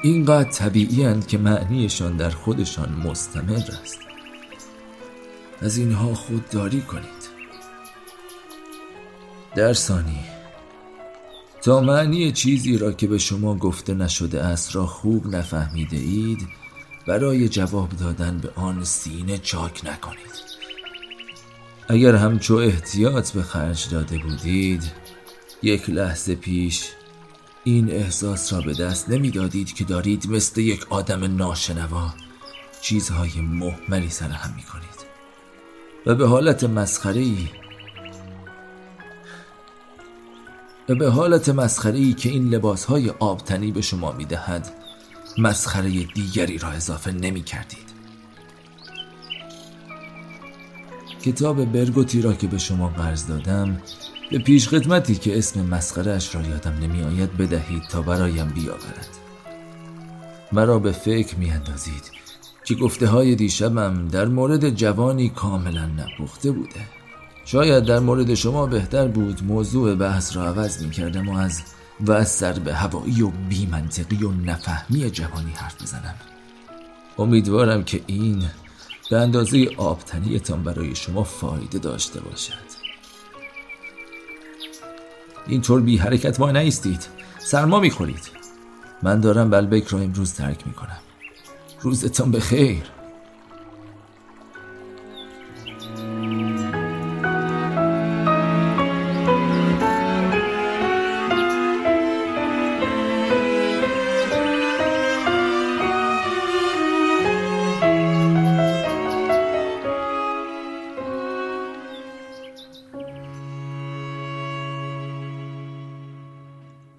اینقدر 0.03 0.50
طبیعی 0.50 1.22
که 1.22 1.38
معنیشان 1.38 2.17
در 2.17 2.29
خودشان 2.29 2.93
مستمر 2.93 3.63
است. 3.81 4.00
از 5.62 5.77
اینها 5.77 6.13
خودداری 6.13 6.81
کنید. 6.81 7.29
در 9.55 9.74
ثانی 9.74 10.19
تا 11.62 11.81
معنی 11.81 12.31
چیزی 12.31 12.77
را 12.77 12.91
که 12.91 13.08
به 13.08 13.17
شما 13.17 13.55
گفته 13.55 13.93
نشده 13.93 14.43
است 14.43 14.75
را 14.75 14.86
خوب 14.86 15.36
نفهمیده 15.36 15.98
اید 15.98 16.48
برای 17.08 17.50
جواب 17.50 17.89
دادن 17.89 18.38
به 18.38 18.50
آن 18.55 18.84
سینه 18.84 19.38
چاک 19.38 19.81
نکنید. 19.86 20.49
اگر 21.91 22.15
همچو 22.15 22.55
احتیاط 22.55 23.31
به 23.31 23.43
خرج 23.43 23.89
داده 23.89 24.17
بودید 24.17 24.91
یک 25.62 25.89
لحظه 25.89 26.36
پیش 26.36 26.89
این 27.63 27.91
احساس 27.91 28.53
را 28.53 28.62
به 28.62 28.74
دست 28.74 29.10
نمی‌دادید 29.10 29.73
که 29.73 29.84
دارید 29.84 30.30
مثل 30.30 30.62
یک 30.62 30.86
آدم 30.89 31.36
ناشنوا 31.36 32.13
چیزهای 32.82 33.41
محملی 33.41 34.10
سرهم 34.10 34.54
می 34.56 34.63
کنید 34.63 35.10
و 36.06 36.15
به 36.15 36.28
حالت 36.28 36.63
مسخره 36.63 37.21
ای 37.21 37.47
و 40.89 40.95
به 40.95 41.10
حالت 41.10 41.49
مسخره 41.49 41.97
ای 41.97 42.13
که 42.13 42.30
این 42.30 42.49
لباس 42.49 42.86
های 42.86 43.10
آبتنی 43.10 43.71
به 43.71 43.82
شما 43.82 44.12
می 44.12 44.25
دهد 44.25 44.71
مسخره 45.38 45.89
دیگری 45.89 46.58
را 46.58 46.69
اضافه 46.69 47.12
نمی 47.12 47.41
کردید 47.41 47.88
کتاب 51.21 51.65
برگوتی 51.65 52.21
را 52.21 52.34
که 52.34 52.47
به 52.47 52.58
شما 52.58 52.88
قرض 52.88 53.27
دادم 53.27 53.82
به 54.32 54.39
پیش 54.39 54.67
خدمتی 54.67 55.15
که 55.15 55.38
اسم 55.38 55.65
مسخره 55.65 56.12
اش 56.12 56.36
را 56.36 56.41
یادم 56.41 56.73
نمی 56.73 57.03
آید 57.03 57.38
بدهید 57.38 57.84
تا 57.84 58.01
برایم 58.01 58.47
بیاورد. 58.47 59.10
مرا 60.51 60.79
به 60.79 60.91
فکر 60.91 61.36
می 61.36 61.51
اندازید 61.51 62.12
که 62.63 62.75
گفته 62.75 63.08
های 63.08 63.36
دیشبم 63.36 64.08
در 64.08 64.25
مورد 64.25 64.69
جوانی 64.69 65.29
کاملا 65.29 65.86
نپخته 65.86 66.51
بوده. 66.51 66.82
شاید 67.45 67.86
در 67.86 67.99
مورد 67.99 68.34
شما 68.34 68.65
بهتر 68.65 69.08
بود 69.08 69.43
موضوع 69.43 69.95
بحث 69.95 70.36
را 70.36 70.47
عوض 70.47 70.84
می 70.84 70.91
کردم 70.91 71.29
و 71.29 71.38
از 71.38 71.62
و 72.08 72.23
سر 72.23 72.53
به 72.53 72.73
هوایی 72.73 73.21
و 73.21 73.29
بیمنطقی 73.49 74.23
و 74.23 74.32
نفهمی 74.32 75.12
جوانی 75.12 75.51
حرف 75.55 75.82
بزنم. 75.82 76.15
امیدوارم 77.17 77.84
که 77.84 78.01
این 78.08 78.43
به 79.10 79.17
اندازه 79.17 79.69
آبتنیتان 79.78 80.63
برای 80.63 80.95
شما 80.95 81.24
فایده 81.24 81.80
داشته 81.80 82.22
باشد. 82.22 82.54
اینطور 85.48 85.82
بی 85.82 85.98
حرکت 85.98 86.39
ما 86.39 86.52
نیستید. 86.52 87.08
سرما 87.39 87.80
می‌خورید. 87.80 88.32
من 89.04 89.19
دارم 89.19 89.50
بلبک 89.50 89.88
را 89.88 90.00
امروز 90.00 90.34
ترک 90.34 90.67
می‌کنم. 90.67 91.00
روزتان 91.82 92.32
بخیر. 92.32 92.84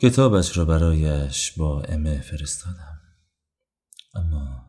کتابش 0.03 0.57
را 0.57 0.65
برایش 0.65 1.53
با 1.53 1.83
امه 1.83 2.21
فرستادم. 2.21 3.01
اما 4.15 4.67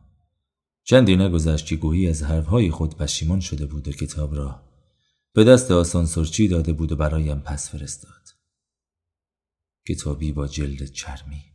چندی 0.84 1.16
نگذشت 1.16 1.66
که 1.66 1.76
گویی 1.76 2.08
از 2.08 2.22
حرفهای 2.22 2.70
خود 2.70 2.96
پشیمان 2.96 3.40
شده 3.40 3.66
بود 3.66 3.88
و 3.88 3.92
کتاب 3.92 4.34
را 4.34 4.62
به 5.34 5.44
دست 5.44 5.70
آسانسورچی 5.70 6.48
داده 6.48 6.72
بود 6.72 6.92
و 6.92 6.96
برایم 6.96 7.40
پس 7.40 7.70
فرستاد. 7.70 8.28
کتابی 9.88 10.32
با 10.32 10.48
جلد 10.48 10.84
چرمی. 10.84 11.51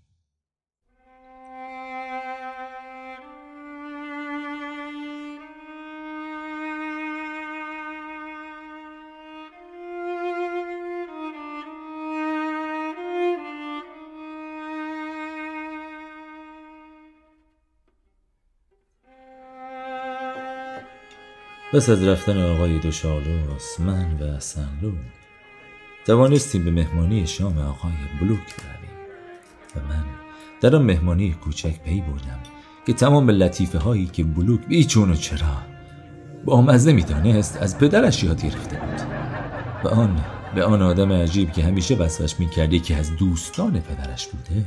پس 21.73 21.89
از 21.89 22.03
رفتن 22.03 22.51
آقای 22.51 22.79
دوشالوس 22.79 23.79
من 23.79 24.13
و 24.21 24.39
سنلو 24.39 24.91
توانستیم 26.05 26.65
به 26.65 26.71
مهمانی 26.71 27.27
شام 27.27 27.57
آقای 27.57 27.91
بلوک 28.21 28.55
برویم 28.57 28.97
و 29.75 29.93
من 29.93 30.05
در 30.61 30.75
آن 30.75 30.81
مهمانی 30.81 31.31
کوچک 31.33 31.79
پی 31.83 32.01
بردم 32.01 32.39
که 32.85 32.93
تمام 32.93 33.29
لطیفه 33.29 33.77
هایی 33.77 34.05
که 34.05 34.23
بلوک 34.23 34.65
بیچون 34.67 35.11
و 35.11 35.15
چرا 35.15 35.57
با 36.45 36.61
مزه 36.61 36.93
می‌دانست 36.93 37.57
از 37.61 37.77
پدرش 37.77 38.23
یاد 38.23 38.41
گرفته 38.41 38.75
بود. 38.75 39.01
و 39.83 39.87
آن 39.87 40.25
به 40.55 40.63
آن 40.63 40.81
آدم 40.81 41.11
عجیب 41.11 41.51
که 41.51 41.63
همیشه 41.63 41.95
وصفش 41.95 42.39
می‌کرده 42.39 42.79
که 42.79 42.95
از 42.95 43.15
دوستان 43.15 43.79
پدرش 43.79 44.27
بوده 44.27 44.65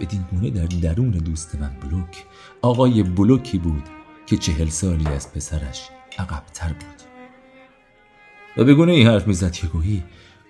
بدین 0.00 0.24
گونه 0.30 0.50
در 0.50 0.66
درون 0.66 1.10
دوست 1.10 1.54
من 1.54 1.70
بلوک 1.82 2.24
آقای 2.62 3.02
بلوکی 3.02 3.58
بود 3.58 3.84
که 4.26 4.36
چهل 4.36 4.68
سالی 4.68 5.06
از 5.06 5.32
پسرش 5.32 5.88
عقبتر 6.18 6.68
بود. 6.68 7.00
و 8.56 8.64
به 8.64 8.74
گونه 8.74 8.92
ای 8.92 9.02
حرف 9.02 9.26
می‌زد 9.26 9.52
که 9.52 9.66
گویی 9.66 10.04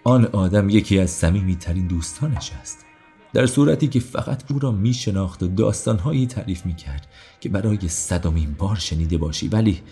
آن 0.05 0.25
آدم 0.25 0.69
یکی 0.69 0.99
از 0.99 1.11
صمیمی 1.11 1.57
ترین 1.57 1.87
دوستانش 1.87 2.53
است. 2.61 2.85
در 3.33 3.47
صورتی 3.47 3.89
که 3.89 4.01
فقط 4.01 4.51
او 4.51 4.59
را 4.59 4.73
می 4.73 4.95
شناخت 4.95 5.43
و 5.43 5.49
داستانهایی 5.49 6.27
تعریف 6.27 6.67
می 6.67 6.75
کرد 6.75 7.07
که 7.41 7.49
برای 7.49 7.89
صدامین 7.89 8.55
بار 8.55 8.77
شنیده 8.77 9.19
باشی. 9.19 9.49
ولی 9.49 9.83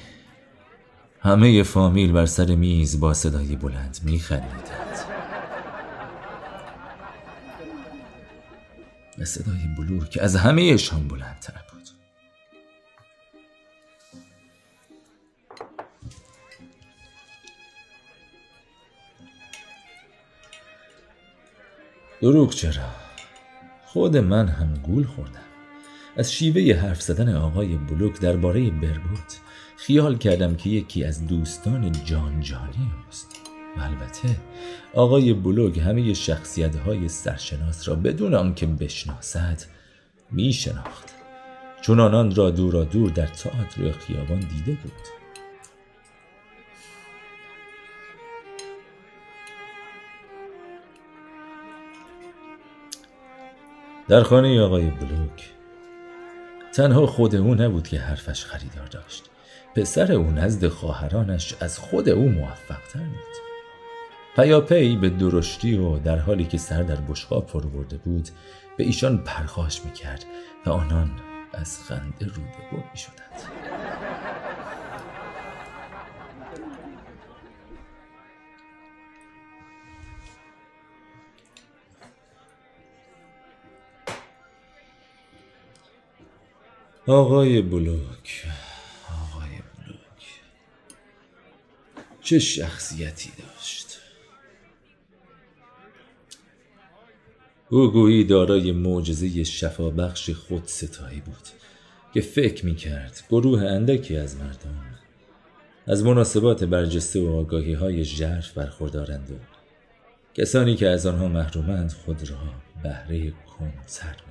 همه 1.21 1.63
فامیل 1.63 2.13
بر 2.13 2.27
سر 2.27 2.55
میز 2.55 3.01
با 3.01 3.15
صدای 3.15 3.57
بلند 3.57 3.99
می 4.05 4.19
خریدند 4.19 4.69
و 9.19 9.25
صدای 9.25 9.67
بلور 9.79 10.09
که 10.09 10.23
از 10.23 10.37
همهشان 10.37 11.09
بلندتر 11.09 11.61
بود. 11.73 11.78
دروغ 22.23 22.55
چرا؟ 22.55 22.91
خود 23.87 24.17
من 24.17 24.49
هم 24.49 24.75
گول 24.75 25.05
خوردم. 25.05 25.49
از 26.17 26.33
شیوه 26.33 26.81
حرف 26.81 27.03
زدن 27.03 27.35
آقای 27.35 27.77
بلوک 27.77 28.21
درباره 28.21 28.71
برگوت 28.71 29.41
خیال 29.77 30.19
کردم 30.19 30.57
که 30.57 30.71
یکی 30.71 31.05
از 31.05 31.27
دوستان 31.27 31.93
جان 32.05 32.41
جانی 32.41 32.93
است 33.09 33.37
البته 33.77 34.37
آقای 34.95 35.35
بلوگ 35.35 35.81
همه 35.81 36.15
شخصیت 36.15 36.77
های 36.77 37.09
سرشناس 37.09 37.89
را 37.89 37.95
بدون 37.95 38.35
آنکه 38.35 38.67
بشناسد 38.67 39.63
می 40.31 40.53
شناخت 40.53 41.09
چون 41.81 42.01
آنان 42.01 42.35
را 42.35 42.51
دورا 42.51 42.85
دور 42.85 43.11
در 43.11 43.27
تئاتر 43.27 43.93
خیابان 43.93 44.41
دیده 44.41 44.73
بود. 44.83 45.18
در 54.09 54.23
خانه 54.23 54.61
آقای 54.61 54.91
بلوک. 54.91 55.51
تنها 56.73 57.07
خود 57.07 57.37
او 57.37 57.55
نبود 57.55 57.89
که 57.89 57.99
حرفش 57.99 58.45
خریدار 58.45 58.87
داشت. 58.87 59.25
پسر 59.75 60.13
او 60.13 60.31
نزد 60.31 60.69
خواهرانش 60.69 61.55
از 61.61 61.79
خود 61.79 62.09
او 62.09 62.29
موفق 62.29 62.79
تر 62.93 63.01
بود. 63.01 63.37
پیاپی 64.37 64.97
به 64.97 65.11
درشتی 65.11 65.79
و 65.79 65.99
در 65.99 66.19
حالی 66.19 66.45
که 66.45 66.59
سر 66.59 66.83
در 66.83 66.97
بشقاب 66.97 67.47
فرو 67.47 67.69
برده 67.69 67.97
بود 67.97 68.29
به 68.77 68.85
ایشان 68.85 69.19
پرخاش 69.19 69.85
می‌کرد 69.85 70.25
و 70.67 70.71
آنان 70.71 71.11
از 71.53 71.79
خنده 71.79 72.27
رو 72.27 72.43
به 72.43 72.77
می 72.93 72.99
شدند 72.99 73.53
آقای 87.09 87.63
بلوک. 87.63 88.47
آقای 89.23 89.51
بلوک. 89.51 90.41
چه 92.23 92.39
شخصیتی 92.39 93.31
داشت؟ 93.39 93.99
او 97.71 97.93
گویی 97.93 98.25
دارای 98.25 98.73
معجزه 98.73 99.45
شفابخش 99.45 100.31
خود 100.31 100.63
ستایی 100.67 101.21
بود 101.21 101.49
که 102.15 102.21
فکر 102.21 102.67
می 102.67 102.75
کرد 102.75 103.25
گروه 103.31 103.63
اندکی 103.63 104.17
از 104.17 104.37
مردم. 104.37 104.85
از 105.87 106.05
مناسبات 106.05 106.65
برجسته 106.65 107.21
و 107.21 107.37
آگاهی 107.37 107.73
های 107.73 108.05
ژرف 108.05 108.53
برخوردارند 108.53 109.31
و 109.31 109.35
کسانی 110.35 110.77
که 110.77 110.89
از 110.89 111.07
آنها 111.07 111.29
محرومند 111.29 111.93
خود 111.93 112.31
را 112.31 112.39
بهره 112.83 113.31
کنسر 113.31 114.17
می 114.27 114.28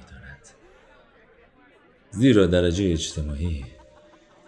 زیرا 2.11 2.45
درجه 2.45 2.91
اجتماعی 2.91 3.65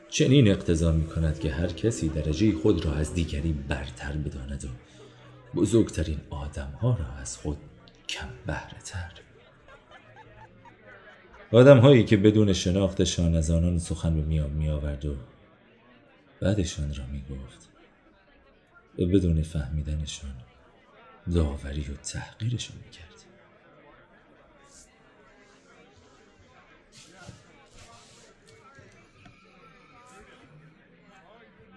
چنین 0.09 0.47
اقتضا 0.47 0.91
می 0.91 1.07
کند 1.07 1.39
که 1.39 1.51
هر 1.51 1.67
کسی 1.67 2.09
درجه 2.09 2.55
خود 2.55 2.85
را 2.85 2.93
از 2.93 3.13
دیگری 3.13 3.53
برتر 3.53 4.11
بداند 4.11 4.65
و 4.65 4.67
بزرگترین 5.55 6.19
آدم 6.29 6.71
ها 6.81 6.97
را 6.99 7.13
از 7.21 7.37
خود 7.37 7.57
کم 8.09 8.29
بهره 8.45 8.79
تر 8.85 9.11
آدم 11.51 11.77
هایی 11.77 12.03
که 12.03 12.17
بدون 12.17 12.53
شناختشان 12.53 13.35
از 13.35 13.51
آنان 13.51 13.79
سخن 13.79 14.15
به 14.15 14.21
میان 14.21 14.49
می 14.49 14.69
آورد 14.69 15.05
و 15.05 15.15
بعدشان 16.41 16.93
را 16.95 17.05
می 17.05 17.21
گفت 17.21 17.69
و 18.99 19.05
بدون 19.05 19.41
فهمیدنشان 19.41 20.35
داوری 21.33 21.81
و 21.81 21.95
تحقیرشان 22.03 22.77
می 22.85 22.89
کرد 22.91 23.08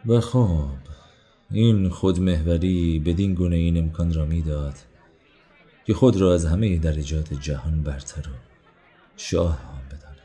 و 0.06 0.20
خب 0.20 0.68
این 1.50 1.88
خودمهوری 1.88 2.98
بدین 2.98 3.34
گونه 3.34 3.56
این 3.56 3.78
امکان 3.78 4.14
را 4.14 4.24
می‌داد 4.24 4.74
که 5.84 5.94
خود 5.94 6.16
را 6.20 6.34
از 6.34 6.46
همه 6.46 6.78
درجات 6.78 7.34
جهان 7.34 7.82
برتر 7.82 8.28
و 8.28 8.32
شاه 9.16 9.52
هم 9.52 9.82
بداند. 9.90 10.22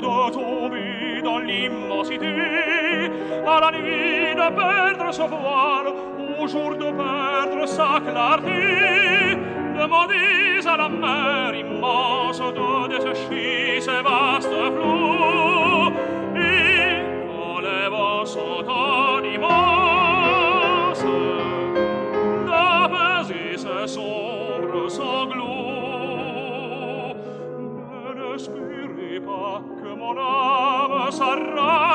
De 0.00 0.32
tomber 0.32 1.22
dans 1.22 1.38
l'immensité, 1.38 3.10
à 3.46 3.60
la 3.60 3.78
nuit 3.78 4.34
de 4.34 4.48
perdre 4.54 5.12
son 5.12 5.28
voile, 5.28 5.92
au 6.40 6.46
jour 6.46 6.74
de 6.76 6.90
perdre 7.02 7.66
sa 7.66 8.00
clarté. 8.00 9.36
Demandez 9.78 10.66
à 10.66 10.76
la 10.76 10.88
mer 10.88 11.54
immense 11.54 12.40
de 12.40 12.88
dessécher 12.88 13.80
ses 13.80 14.02
vastes 14.02 14.48
flots, 14.48 15.57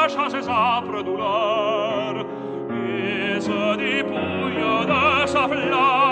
chasses 0.07 0.47
après 0.47 1.03
douleur, 1.03 2.25
et 2.69 3.39
se 3.39 3.75
dépouille 3.77 4.87
de 4.87 5.27
sa 5.27 5.47
flamme. 5.47 6.02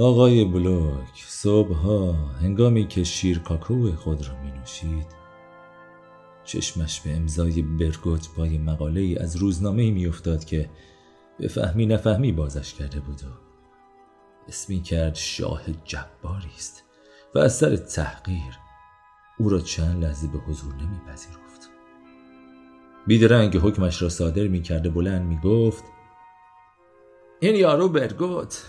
آقای 0.00 0.44
بلوک 0.44 1.24
صبحها 1.26 2.12
هنگامی 2.12 2.88
که 2.88 3.04
شیر 3.04 3.38
کاکو 3.38 3.92
خود 3.92 4.28
را 4.28 4.34
می 4.42 4.50
نوشید 4.50 5.06
چشمش 6.44 7.00
به 7.00 7.16
امضای 7.16 7.62
برگوت 7.62 8.34
پای 8.36 8.58
مقاله 8.58 9.00
ای 9.00 9.18
از 9.18 9.36
روزنامه 9.36 9.90
می 9.90 10.06
افتاد 10.06 10.44
که 10.44 10.70
به 11.38 11.48
فهمی 11.48 11.86
نفهمی 11.86 12.32
بازش 12.32 12.74
کرده 12.74 13.00
بود 13.00 13.22
و 13.22 13.26
اسمی 14.48 14.80
کرد 14.82 15.14
شاه 15.14 15.62
جباری 15.84 16.54
است 16.56 16.84
و 17.34 17.38
از 17.38 17.56
سر 17.56 17.76
تحقیر 17.76 18.58
او 19.38 19.48
را 19.48 19.60
چند 19.60 20.04
لحظه 20.04 20.26
به 20.26 20.38
حضور 20.38 20.74
نمیپذیرفت. 20.74 21.70
بیدرنگ 23.06 23.56
حکمش 23.56 24.02
را 24.02 24.08
صادر 24.08 24.48
می 24.48 24.62
کرده 24.62 24.90
بلند 24.90 25.26
می 25.26 25.38
گفت 25.40 25.84
این 27.40 27.56
یارو 27.56 27.88
برگوت! 27.88 28.64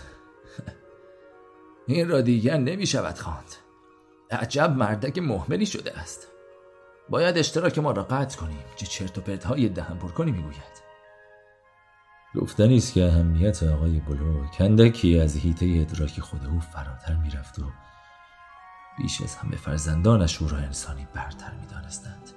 این 1.86 2.08
را 2.08 2.20
دیگر 2.20 2.56
نمی 2.56 2.86
شود 2.86 3.18
خواند. 3.18 3.54
عجب 4.30 4.70
مردک 4.70 5.18
محملی 5.18 5.66
شده 5.66 5.98
است. 5.98 6.28
باید 7.08 7.38
اشتراک 7.38 7.78
ما 7.78 7.90
را 7.90 8.02
قطع 8.02 8.38
کنیم 8.38 8.64
چه 8.76 8.86
چرت 8.86 9.18
و 9.18 9.20
پرت 9.20 9.44
های 9.44 9.68
دهن 9.68 9.98
پر 9.98 10.08
کنی 10.08 10.32
می‌گوید. 10.32 10.82
گفتنی 12.34 12.76
است 12.76 12.92
که 12.92 13.04
اهمیت 13.04 13.62
آقای 13.62 14.00
بلو 14.00 14.46
کندکی 14.46 15.18
از 15.18 15.36
هیته 15.36 15.66
ادراک 15.66 16.20
خود 16.20 16.46
او 16.46 16.60
فراتر 16.60 17.16
می‌رفت 17.16 17.58
و 17.58 17.62
بیش 18.98 19.20
از 19.22 19.36
همه 19.36 19.56
فرزندانش 19.56 20.42
او 20.42 20.48
را 20.48 20.58
انسانی 20.58 21.06
برتر 21.14 21.52
می‌دانستند. 21.60 22.30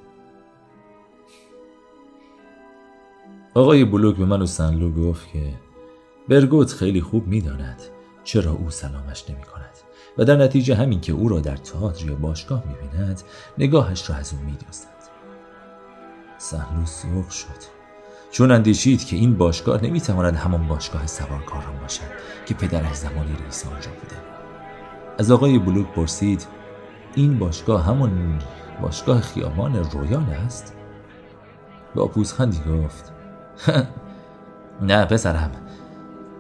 آقای 3.54 3.86
بلوک 3.86 4.16
به 4.16 4.26
من 4.26 4.42
و 4.42 4.46
سنلو 4.46 4.92
گفت 4.92 5.32
که 5.32 5.54
برگوت 6.30 6.74
خیلی 6.74 7.02
خوب 7.02 7.28
می‌داند. 7.28 7.82
چرا 8.26 8.52
او 8.52 8.70
سلامش 8.70 9.30
نمی 9.30 9.44
کند 9.44 9.76
و 10.18 10.26
در 10.26 10.36
نتیجه 10.36 10.76
همین 10.76 11.02
که 11.02 11.14
او 11.14 11.30
را 11.30 11.40
در 11.40 11.58
تئاتر 11.58 12.06
یا 12.06 12.16
باشگاه 12.16 12.64
می 12.68 12.76
بیند 12.76 13.22
نگاهش 13.58 14.10
را 14.10 14.16
از 14.16 14.34
او 14.34 14.40
می 14.40 14.58
دوستد. 14.66 14.90
سهلو 16.38 16.86
سرخ 16.86 17.32
شد. 17.32 17.76
چون 18.32 18.52
اندیشید 18.52 19.06
که 19.06 19.16
این 19.16 19.38
باشگاه 19.38 19.84
نمی‌تواند 19.84 20.36
همان 20.36 20.68
باشگاه 20.68 21.08
سوارکاران 21.08 21.80
باشد 21.82 22.02
که 22.46 22.54
پدرش 22.54 22.96
زمانی 22.96 23.36
رئیس 23.42 23.66
آنجا 23.68 23.92
بوده. 23.92 24.16
از 25.18 25.32
آقای 25.32 25.60
بلوک 25.60 25.88
پرسید 25.88 26.48
این 27.16 27.40
باشگاه 27.40 27.86
همون 27.86 28.40
باشگاه 28.82 29.22
خیابان 29.22 29.76
رویان 29.76 30.30
است؟ 30.30 30.74
با 31.96 32.08
پوزخندی 32.08 32.60
گفت 32.60 33.14
نه 34.82 35.06
پسرم. 35.06 35.52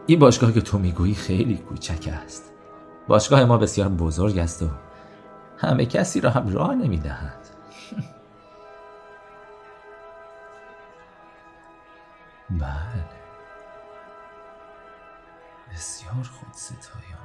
این 0.07 0.19
باشگاه 0.19 0.53
که 0.53 0.61
تو 0.61 0.79
می‌گویی 0.79 1.13
خیلی 1.13 1.57
کوچک 1.57 2.09
است. 2.25 2.51
باشگاه 3.07 3.45
ما 3.45 3.57
بسیار 3.57 3.89
بزرگ 3.89 4.37
است 4.37 4.63
و 4.63 4.69
همه 5.57 5.85
کسی 5.85 6.21
را 6.21 6.29
هم 6.29 6.53
راه 6.53 6.75
نمی‌دهند 6.75 7.47
بله. 12.61 13.05
بسیار 15.73 16.13
خود 16.13 16.53
ستایانه 16.53 17.15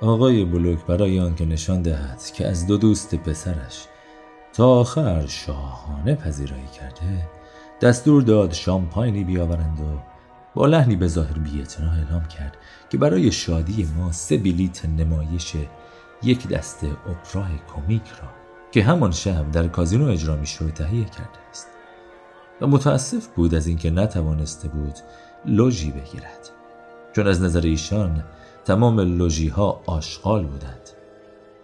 آقای 0.00 0.44
بلوک 0.44 0.86
برای 0.86 1.20
آنکه 1.20 1.44
نشان 1.44 1.82
دهد 1.82 2.22
که 2.34 2.46
از 2.48 2.66
دو 2.66 2.76
دوست 2.76 3.14
پسرش 3.14 3.86
تا 4.52 4.68
آخر 4.68 5.26
شاهانه 5.26 6.14
پذیرایی 6.14 6.66
کرده 6.66 7.28
دستور 7.80 8.22
داد 8.22 8.52
شامپاینی 8.52 9.24
بیاورند 9.24 9.80
و 9.80 10.13
با 10.54 10.66
لحنی 10.66 10.96
به 10.96 11.08
ظاهر 11.08 11.38
بیاعتنا 11.38 11.92
اعلام 11.92 12.24
کرد 12.24 12.56
که 12.90 12.98
برای 12.98 13.32
شادی 13.32 13.88
ما 13.96 14.12
سه 14.12 14.38
بلیت 14.38 14.84
نمایش 14.84 15.56
یک 16.22 16.48
دسته 16.48 16.86
اپرای 16.86 17.58
کمیک 17.74 18.08
را 18.22 18.28
که 18.72 18.82
همان 18.82 19.10
شب 19.10 19.50
در 19.50 19.68
کازینو 19.68 20.08
اجرا 20.08 20.36
می‌شد 20.36 20.72
تهیه 20.72 21.04
کرده 21.04 21.38
است. 21.50 21.68
و 22.60 22.66
متاسف 22.66 23.26
بود 23.26 23.54
از 23.54 23.66
اینکه 23.66 23.90
نتوانسته 23.90 24.68
بود 24.68 24.94
لوژی 25.46 25.90
بگیرد. 25.90 26.50
چون 27.12 27.26
از 27.26 27.42
نظر 27.42 27.60
ایشان 27.60 28.24
تمام 28.64 29.00
لوژی 29.00 29.48
ها 29.48 29.82
آشغال 29.86 30.46
بودند. 30.46 30.90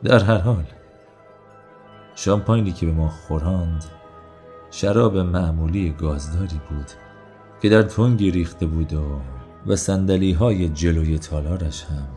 در 0.05 0.25
هر 0.25 0.39
حال 0.39 0.65
شامپاینی 2.15 2.73
که 2.73 2.87
به 2.87 2.93
ما 2.93 3.09
خوراند 3.09 3.85
شراب 4.71 5.17
معمولی 5.17 5.91
گازداری 5.91 6.61
بود 6.71 6.91
که 7.61 7.69
در 7.69 7.83
تنگی 7.83 8.31
ریخته 8.31 8.67
بود 8.67 8.93
و 8.93 9.01
و 9.67 9.77
سندلی 9.77 10.33
های 10.33 10.69
جلوی 10.69 11.19
تالارش 11.19 11.85
هم 11.85 12.09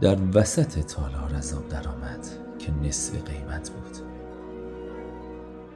در 0.00 0.18
وسط 0.34 0.78
تالار 0.78 1.34
از 1.34 1.54
آب 1.54 1.68
درآمد 1.68 2.26
که 2.58 2.72
نصف 2.84 3.14
قیمت 3.14 3.70
بود. 3.70 3.96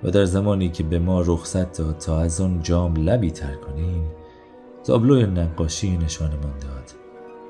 و 0.03 0.11
در 0.11 0.25
زمانی 0.25 0.69
که 0.69 0.83
به 0.83 0.99
ما 0.99 1.21
رخصت 1.21 1.79
داد 1.79 1.99
تا 1.99 2.21
از 2.21 2.41
آن 2.41 2.63
جام 2.63 2.97
لبی 2.97 3.31
تر 3.31 3.55
کنیم 3.55 4.05
تابلو 4.85 5.27
نقاشی 5.27 5.97
نشانمان 5.97 6.59
داد 6.61 6.95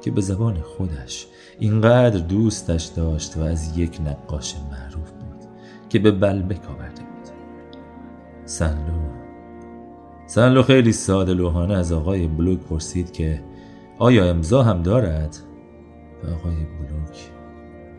که 0.02 0.10
به 0.10 0.20
زبان 0.20 0.60
خودش 0.60 1.26
اینقدر 1.58 2.18
دوستش 2.18 2.84
داشت 2.84 3.36
و 3.36 3.40
از 3.40 3.78
یک 3.78 4.00
نقاش 4.00 4.54
معروف 4.70 5.10
بود 5.10 5.48
که 5.88 5.98
به 5.98 6.10
بلبک 6.10 6.70
آورده 6.70 7.02
بود. 7.02 7.28
سنلو 8.44 9.03
سنلو 10.26 10.62
خیلی 10.62 10.92
ساده 10.92 11.34
لوحانه 11.34 11.74
از 11.74 11.92
آقای 11.92 12.26
بلوک 12.26 12.58
پرسید 12.58 13.12
که 13.12 13.44
آیا 13.98 14.24
امضا 14.24 14.62
هم 14.62 14.82
دارد؟ 14.82 15.36
آقای 16.32 16.54
بلوک 16.54 17.30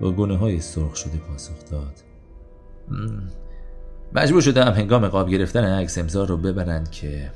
با 0.01 0.11
گونه 0.11 0.37
های 0.37 0.59
سرخ 0.59 0.95
شده 0.95 1.17
پاسخ 1.17 1.69
داد. 1.71 2.03
مجبور 4.13 4.41
شدم 4.41 4.71
هنگام 4.71 5.07
قاب 5.07 5.29
گرفتن 5.29 5.63
عکس 5.63 5.97
امضا 5.97 6.23
رو 6.23 6.37
ببرند 6.37 6.91
که 6.91 7.31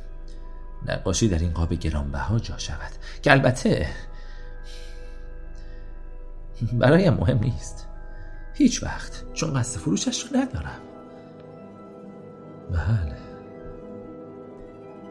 نقاشی 0.87 1.27
در 1.27 1.39
این 1.39 1.51
قاب 1.51 1.73
گرانبها 1.73 2.39
جا 2.39 2.57
شود. 2.57 2.91
که 3.21 3.31
البته 3.31 3.87
برایم 6.73 7.13
مهم 7.13 7.39
نیست. 7.39 7.87
هیچ 8.53 8.83
وقت 8.83 9.23
چون 9.33 9.53
قصد 9.53 9.79
فروشش 9.79 10.23
رو 10.23 10.37
ندارم. 10.37 10.79
بله. 12.71 13.28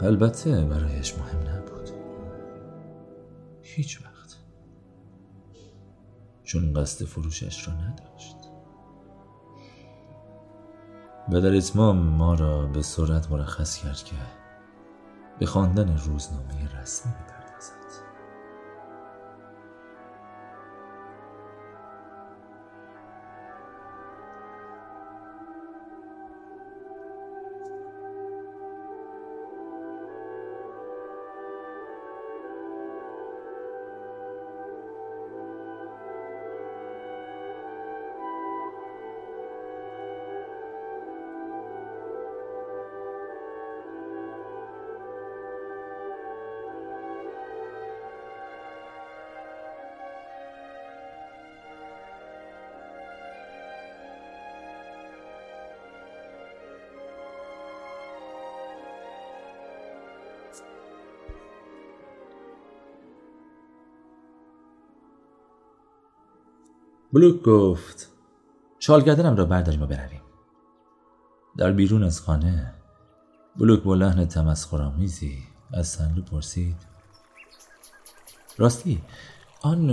البته 0.01 0.65
برایش 0.65 1.19
مهم 1.19 1.41
نبود. 1.41 1.91
هیچ 3.63 4.03
وقت. 4.03 4.37
چون 6.45 6.73
قصد 6.73 7.05
فروشش 7.05 7.69
را 7.69 7.75
نداشت. 7.75 8.37
و 11.33 11.41
در 11.41 11.57
اتمام 11.57 11.97
ما 11.97 12.35
را 12.35 12.67
به 12.67 12.83
سرعت 12.83 13.31
مرخص 13.31 13.83
کرد 13.83 13.97
که 13.97 14.17
به 15.39 15.47
خواندن 15.47 15.97
روزنامه 15.97 16.81
رسمی 16.81 17.13
بلوک 67.13 67.43
گفت 67.43 68.09
شالگردنم 68.79 69.37
را 69.37 69.45
برداریم 69.45 69.83
و 69.83 69.87
برویم. 69.87 70.21
در 71.57 71.73
بیرون 71.73 72.03
از 72.03 72.21
خانه 72.21 72.75
بلوک 73.57 73.83
با 73.83 73.95
لحن 73.95 74.27
تمسخرآمیزی 74.27 75.39
از 75.73 75.89
سنلو 75.89 76.23
پرسید 76.23 76.77
راستی 78.59 79.03
آن 79.63 79.91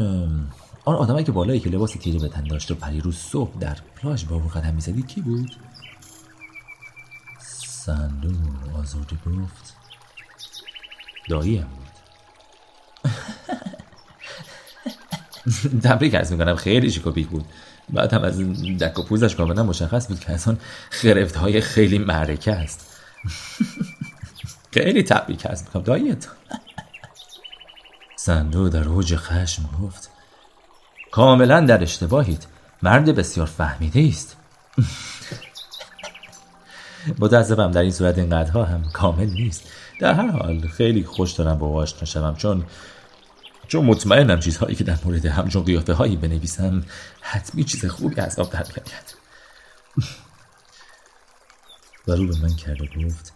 آن 0.86 0.95
آدمایی 0.95 1.25
که 1.25 1.32
بالایی 1.32 1.60
که 1.60 1.69
لباس 1.69 1.91
تیره 1.91 2.19
به 2.19 2.28
تن 2.28 2.43
داشت 2.43 2.71
و 2.71 2.75
پریروز 2.75 3.15
صبح 3.15 3.60
در 3.60 3.78
پلاژ 3.95 4.25
با 4.25 4.36
او 4.36 4.47
قدم 4.47 4.73
می‌زدی 4.73 5.04
کی 5.04 5.21
بود؟ 5.21 5.51
سنلو 7.39 8.32
آزرده 8.80 9.15
گفت 9.15 9.75
داییم 11.30 11.67
بود 11.67 11.86
تبریک 15.84 16.15
ارز 16.15 16.31
می‌کنم 16.31 16.55
خیلی 16.55 16.91
شکوبیک 16.91 17.27
بود. 17.27 17.45
بعد 17.89 18.13
هم 18.13 18.23
از 18.23 18.39
دک 18.77 18.99
و 18.99 19.03
پوزش 19.03 19.36
کاملا 19.36 19.63
مشخص 19.63 20.08
بود 20.08 20.19
که 20.19 20.31
از 20.31 20.47
آن 20.47 20.58
خرفت 20.89 21.36
های 21.36 21.62
خیلی 21.62 21.97
معرکه 21.97 22.51
است. 22.51 22.97
خیلی 24.73 25.03
تبریک 25.03 25.45
ارز 25.45 25.63
می‌کنم. 25.63 25.84
داییت 25.84 26.27
سندو 28.15 28.69
در 28.69 28.88
اوج 28.88 29.15
خشم 29.15 29.69
گفت 29.81 30.10
کاملا 31.12 31.62
در 31.62 31.84
اشتباهید. 31.84 32.47
مرد 32.84 33.15
بسیار 33.15 33.47
فهمیده 33.47 34.10
است. 34.10 34.38
متاسفم 37.19 37.71
در 37.71 37.81
این 37.81 37.91
صورت 37.91 38.17
اینقدرها 38.17 38.63
هم 38.63 38.84
کامل 38.93 39.29
نیست. 39.29 39.71
در 39.99 40.13
هر 40.13 40.27
حال 40.27 40.67
خیلی 40.67 41.03
خوش 41.03 41.31
دارم 41.31 41.58
با 41.58 41.69
آشنا 41.69 42.05
شوم 42.05 42.36
چون 42.36 42.65
چون 43.67 43.86
مطمئنم 43.86 44.39
چیزهایی 44.39 44.75
که 44.75 44.84
در 44.84 44.97
مورد 45.06 45.25
همچون 45.25 45.63
قیافه 45.63 45.93
هایی 45.93 46.15
بنویسم 46.15 46.84
حتمی 47.21 47.63
چیز 47.63 47.86
خوبی 47.86 48.21
از 48.21 48.39
آب 48.39 48.51
در 48.51 48.65
میآید. 48.67 49.15
و 52.08 52.12
رو 52.17 52.28
به 52.28 52.39
من 52.41 52.56
کرده 52.56 52.89
گفت 53.06 53.34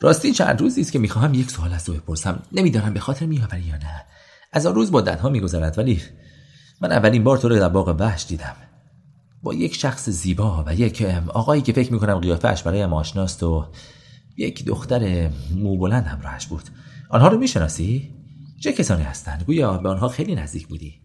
راستی 0.00 0.32
چند 0.32 0.60
روزی 0.60 0.80
است 0.80 0.92
که 0.92 0.98
می‌خواهم 0.98 1.34
یک 1.34 1.50
سوال 1.50 1.72
از 1.72 1.84
تو 1.84 1.92
بپرسم. 1.92 2.42
نمی‌دانم 2.52 2.94
به 2.94 3.00
خاطر 3.00 3.26
میآوری 3.26 3.62
یا 3.62 3.76
نه. 3.76 4.04
از 4.52 4.66
آن 4.66 4.74
روز 4.74 4.92
مدتها 4.92 5.28
میگذرد 5.28 5.78
ولی 5.78 6.02
من 6.80 6.92
اولین 6.92 7.24
بار 7.24 7.38
تو 7.38 7.48
رو 7.48 7.56
در 7.58 7.68
باغ 7.68 7.96
وحش 7.98 8.26
دیدم. 8.28 8.56
با 9.42 9.54
یک 9.54 9.74
شخص 9.74 10.08
زیبا 10.08 10.64
و 10.66 10.74
یک 10.74 11.02
آقایی 11.28 11.62
که 11.62 11.72
فکر 11.72 11.92
می‌کنم 11.92 12.18
قیافهاش 12.18 12.62
برایم 12.62 12.92
آشناست 12.92 13.42
و 13.42 13.66
یک 14.36 14.64
دختر 14.64 15.30
موبلند 15.54 16.06
همراهش 16.06 16.46
بود. 16.46 16.64
آنها 17.10 17.28
رو 17.28 17.38
می‌شناسی؟ 17.38 18.19
چه 18.60 18.72
کسانی 18.72 19.02
هستند؟ 19.02 19.42
گویا 19.42 19.78
به 19.78 19.88
آنها 19.88 20.08
خیلی 20.08 20.34
نزدیک 20.34 20.66
بودی. 20.66 21.00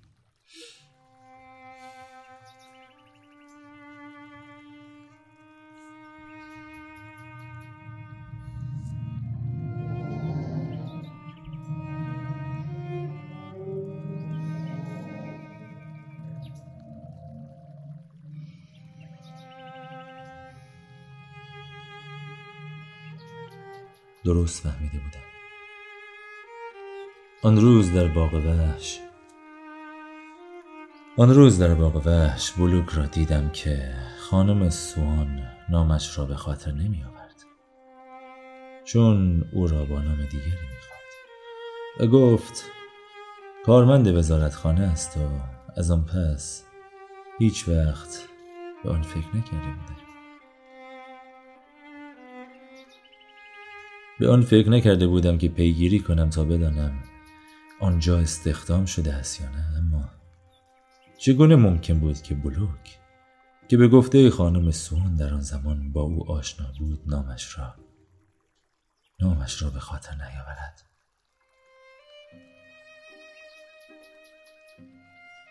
درست 24.26 24.64
فهمیده 24.64 24.98
بودم. 24.98 25.35
آن 27.46 27.62
روز 27.62 27.94
در 27.94 28.08
باغ 28.08 28.34
وحش. 28.34 29.00
آن 31.18 31.36
روز 31.36 31.60
در 31.60 31.74
باغ 31.74 32.08
وحش 32.08 32.52
بلوک 32.52 32.90
را 32.90 33.06
دیدم 33.06 33.50
که 33.50 33.94
خانم 34.20 34.70
سوان 34.70 35.44
نامش 35.70 36.18
را 36.18 36.26
به 36.26 36.36
خاطر 36.36 36.72
نمی 36.72 37.04
آورد. 37.04 37.46
چون 38.86 39.46
او 39.54 39.68
را 39.68 39.86
با 39.86 40.02
نام 40.02 40.16
دیگری 40.16 40.52
می‌خواد 40.76 41.00
و 42.00 42.08
گفت 42.08 42.64
کارمند 43.66 44.08
وزارتخانه 44.08 44.82
است 44.82 45.18
و 45.18 45.22
از 45.76 45.92
آن 45.92 46.06
پس 46.06 46.64
هیچ 47.40 47.70
وقت 47.70 48.28
به 48.84 48.90
آن 48.90 49.02
فکر 49.02 49.38
نکرده 49.38 49.58
بوده 49.58 50.02
به 54.20 54.30
آن 54.30 54.42
فکر 54.42 54.70
نکرده 54.70 55.08
بودم 55.08 55.38
که 55.38 55.50
پیگیری 55.50 56.00
کنم 56.00 56.30
تا 56.30 56.44
بدانم 56.44 57.15
آنجا 57.82 58.20
استخدام 58.20 58.86
شده 58.86 59.14
است 59.14 59.42
یا 59.42 59.50
نه؟ 59.50 59.78
اما 59.78 60.10
چگونه 61.18 61.56
ممکن 61.56 62.00
بود 62.00 62.22
که 62.22 62.36
بلوک 62.36 63.00
که 63.68 63.78
به 63.78 63.88
گفته 63.88 64.30
خانم 64.30 64.72
سون 64.72 65.16
در 65.16 65.34
آن 65.34 65.42
زمان 65.42 65.92
با 65.92 66.02
او 66.02 66.32
آشنا 66.32 66.66
بود 66.80 67.00
نامش 67.06 67.58
را 67.58 67.76
نامش 69.20 69.62
را 69.62 69.70
به 69.70 69.80
خاطر 69.80 70.14
نیاورد؟ 70.14 70.82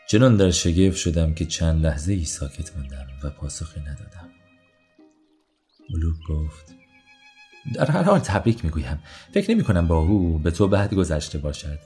چنان 0.09 0.37
در 0.37 0.51
شگفت 0.51 0.97
شدم 0.97 1.35
که 1.35 1.47
چند 1.47 1.87
لحظه 1.87 2.13
ای 2.13 2.25
ساکت 2.25 2.77
ماندم 2.77 3.07
و 3.23 3.31
پاسخی 3.31 3.81
ندادم. 3.81 4.31
بلوک 5.91 6.17
گفت 6.29 6.75
در 7.75 7.91
هر 7.91 8.03
حال 8.03 8.19
تبریک 8.19 8.65
می‌گویم. 8.65 9.03
فکر 9.35 9.51
نمی 9.51 9.65
کنم 9.65 9.89
با 9.89 9.99
او 9.99 10.39
به 10.39 10.51
تو 10.51 10.69
بعد 10.69 10.95
گذشته 10.95 11.39
باشد. 11.39 11.79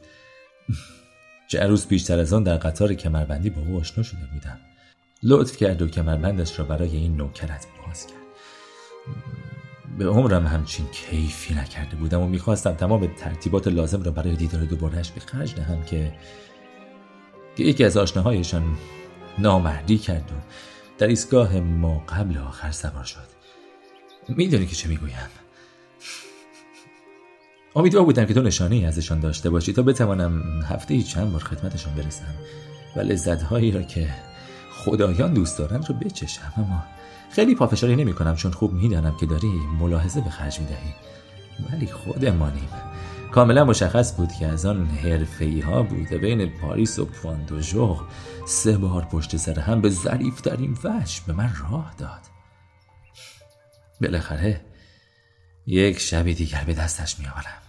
چه 1.48 1.66
روز 1.66 1.87
بیشتر 1.87 2.18
از 2.18 2.33
آن 2.33 2.42
در 2.42 2.57
قطار 2.57 2.94
کمربندی 2.94 3.50
با 3.50 3.62
او 3.62 3.81
آشنا 3.81 4.04
شده 4.04 4.26
بودم. 4.33 4.59
لطف 5.22 5.57
کرد 5.57 5.83
و 5.83 5.88
کمربندش 5.88 6.59
را 6.59 6.64
برای 6.64 6.96
این 6.96 7.16
نوکرت 7.16 7.66
باز 7.87 8.07
کرد. 8.07 8.18
به 9.98 10.07
عمرم 10.07 10.46
همچین 10.46 10.87
کیفی 10.87 11.54
نکرده 11.54 11.96
بودم 11.96 12.20
و 12.20 12.26
می‌خواستم 12.26 12.72
تمام 12.72 13.07
ترتیبات 13.07 13.68
لازم 13.68 14.02
را 14.02 14.11
برای 14.11 14.37
دیدار 14.37 14.64
دوبارهش 14.64 15.11
به 15.11 15.20
خرج 15.20 15.54
دهم 15.54 15.85
که 15.85 16.12
که 17.57 17.64
یکی 17.64 17.85
از 17.85 17.96
آشناهایشان 17.96 18.76
نامردی 19.38 19.98
کرد 19.98 20.33
و 20.33 20.35
در 20.98 21.07
ایستگاه 21.07 21.61
ما 21.61 21.98
قبل 21.98 22.38
آخر 22.38 22.70
سوار 22.70 23.04
شد. 23.04 23.28
می‌دونی 24.28 24.66
که 24.66 24.76
چه 24.76 24.88
می‌گویم؟ 24.88 25.28
امیدوار 27.79 28.05
بودم 28.05 28.25
که 28.25 28.35
تو 28.35 28.43
نشانه 28.43 28.77
ازشان 28.87 29.21
داشته 29.21 29.51
باشی. 29.51 29.73
تا 29.73 29.83
بتوانم 29.83 30.62
هفته 30.62 30.95
ای 30.95 31.03
چند 31.03 31.33
بار 31.33 31.43
خدمتشان 31.43 31.95
برسم 31.95 32.35
و 32.97 33.01
لذتهایی 33.01 33.71
را 33.71 33.83
که 33.83 34.09
خدایان 34.73 35.35
دوست 35.35 35.59
دارند 35.59 35.88
رو 35.88 35.95
بچشم. 35.95 36.53
اما 36.57 36.85
خیلی 37.31 37.55
پافشاری 37.55 37.97
نمی 37.97 38.12
کنم 38.12 38.37
چون 38.37 38.53
خوب 38.53 38.73
می‌دانم 38.73 39.17
که 39.21 39.27
داری 39.27 39.53
ملاحظه 39.81 40.21
به 40.21 40.31
خرج 40.31 40.61
می‌دهی. 40.61 40.95
ولی 41.73 41.87
خودمانیم. 41.87 42.69
کاملا 43.33 43.64
مشخص 43.64 44.17
بود 44.17 44.33
که 44.33 44.47
از 44.47 44.67
آن 44.67 44.87
حرفی 44.87 45.61
ها 45.61 45.83
بوده 45.83 46.19
بین 46.19 46.47
پاریس 46.47 46.99
و 46.99 47.05
پواندوژو 47.05 47.97
سه 48.47 48.79
بار 48.79 49.05
پشت 49.05 49.37
سر 49.37 49.59
هم 49.59 49.81
به 49.81 49.91
ظریف 49.91 50.47
این 50.47 50.79
وجه 50.85 51.21
به 51.27 51.33
من 51.33 51.51
راه 51.71 51.95
داد. 51.99 52.21
بالاخره 54.01 54.61
یک 55.67 55.99
شبی 55.99 56.35
دیگر 56.35 56.64
به 56.67 56.75
دستش 56.75 57.19
میآورم. 57.19 57.67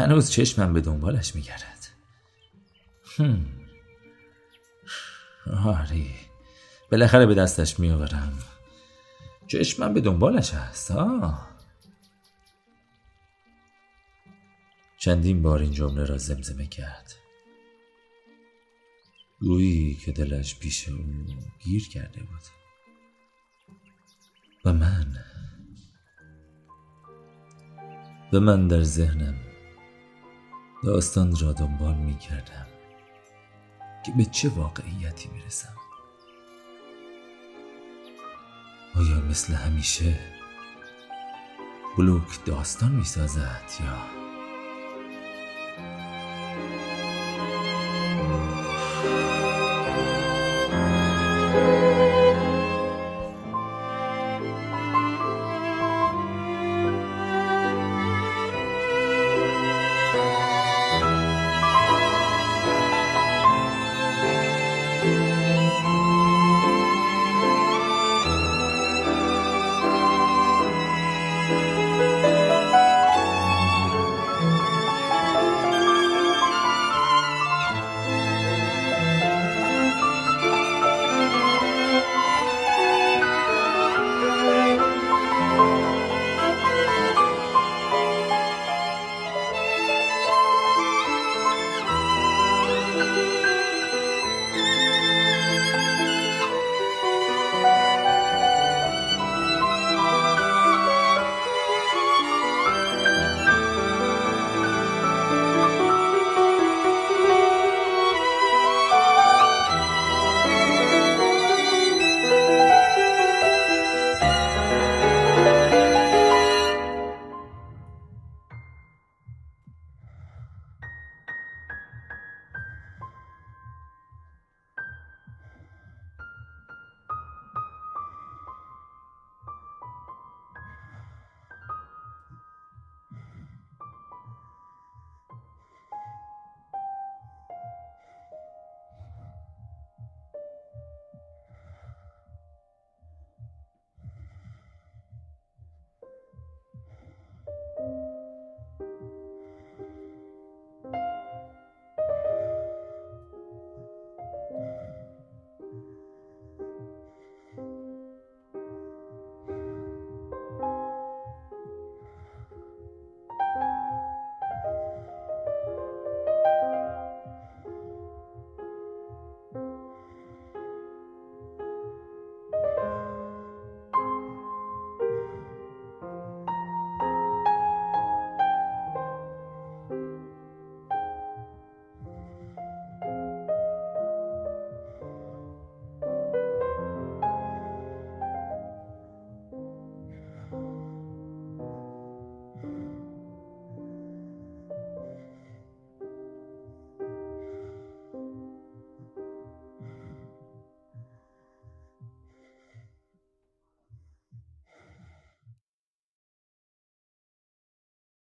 هنوز 0.00 0.30
چشمم 0.30 0.72
به 0.72 0.80
دنبالش 0.80 1.34
میگرد. 1.34 1.88
آری 5.64 6.14
بالاخره 6.92 7.26
به 7.26 7.34
دستش 7.34 7.80
میآورم. 7.80 8.38
چشمم 9.46 9.94
به 9.94 10.00
دنبالش 10.00 10.54
هست 10.54 10.90
آه. 10.90 11.50
چندین 14.98 15.42
بار 15.42 15.58
این 15.58 15.72
جمله 15.72 16.04
را 16.04 16.18
زمزمه 16.18 16.66
کرد. 16.66 17.14
گویی 19.40 19.94
که 19.94 20.12
دلش 20.12 20.58
پیش 20.58 20.88
او 20.88 20.98
گیر 21.58 21.88
کرده 21.88 22.20
بود. 22.20 22.42
و 24.64 24.72
من. 24.72 25.24
و 28.32 28.40
من 28.40 28.68
در 28.68 28.82
ذهنم 28.82 29.49
داستان 30.84 31.36
را 31.36 31.52
دنبال 31.52 31.94
می 31.94 32.18
کردم 32.18 32.66
که 34.06 34.12
به 34.12 34.24
چه 34.24 34.48
واقعیتی 34.48 35.28
می‌رسم 35.28 35.76
آیا 38.96 39.20
مثل 39.30 39.54
همیشه 39.54 40.18
بلوک 41.98 42.44
داستان 42.44 42.92
می 42.92 43.04
سازد 43.04 43.62
یا 43.80 44.20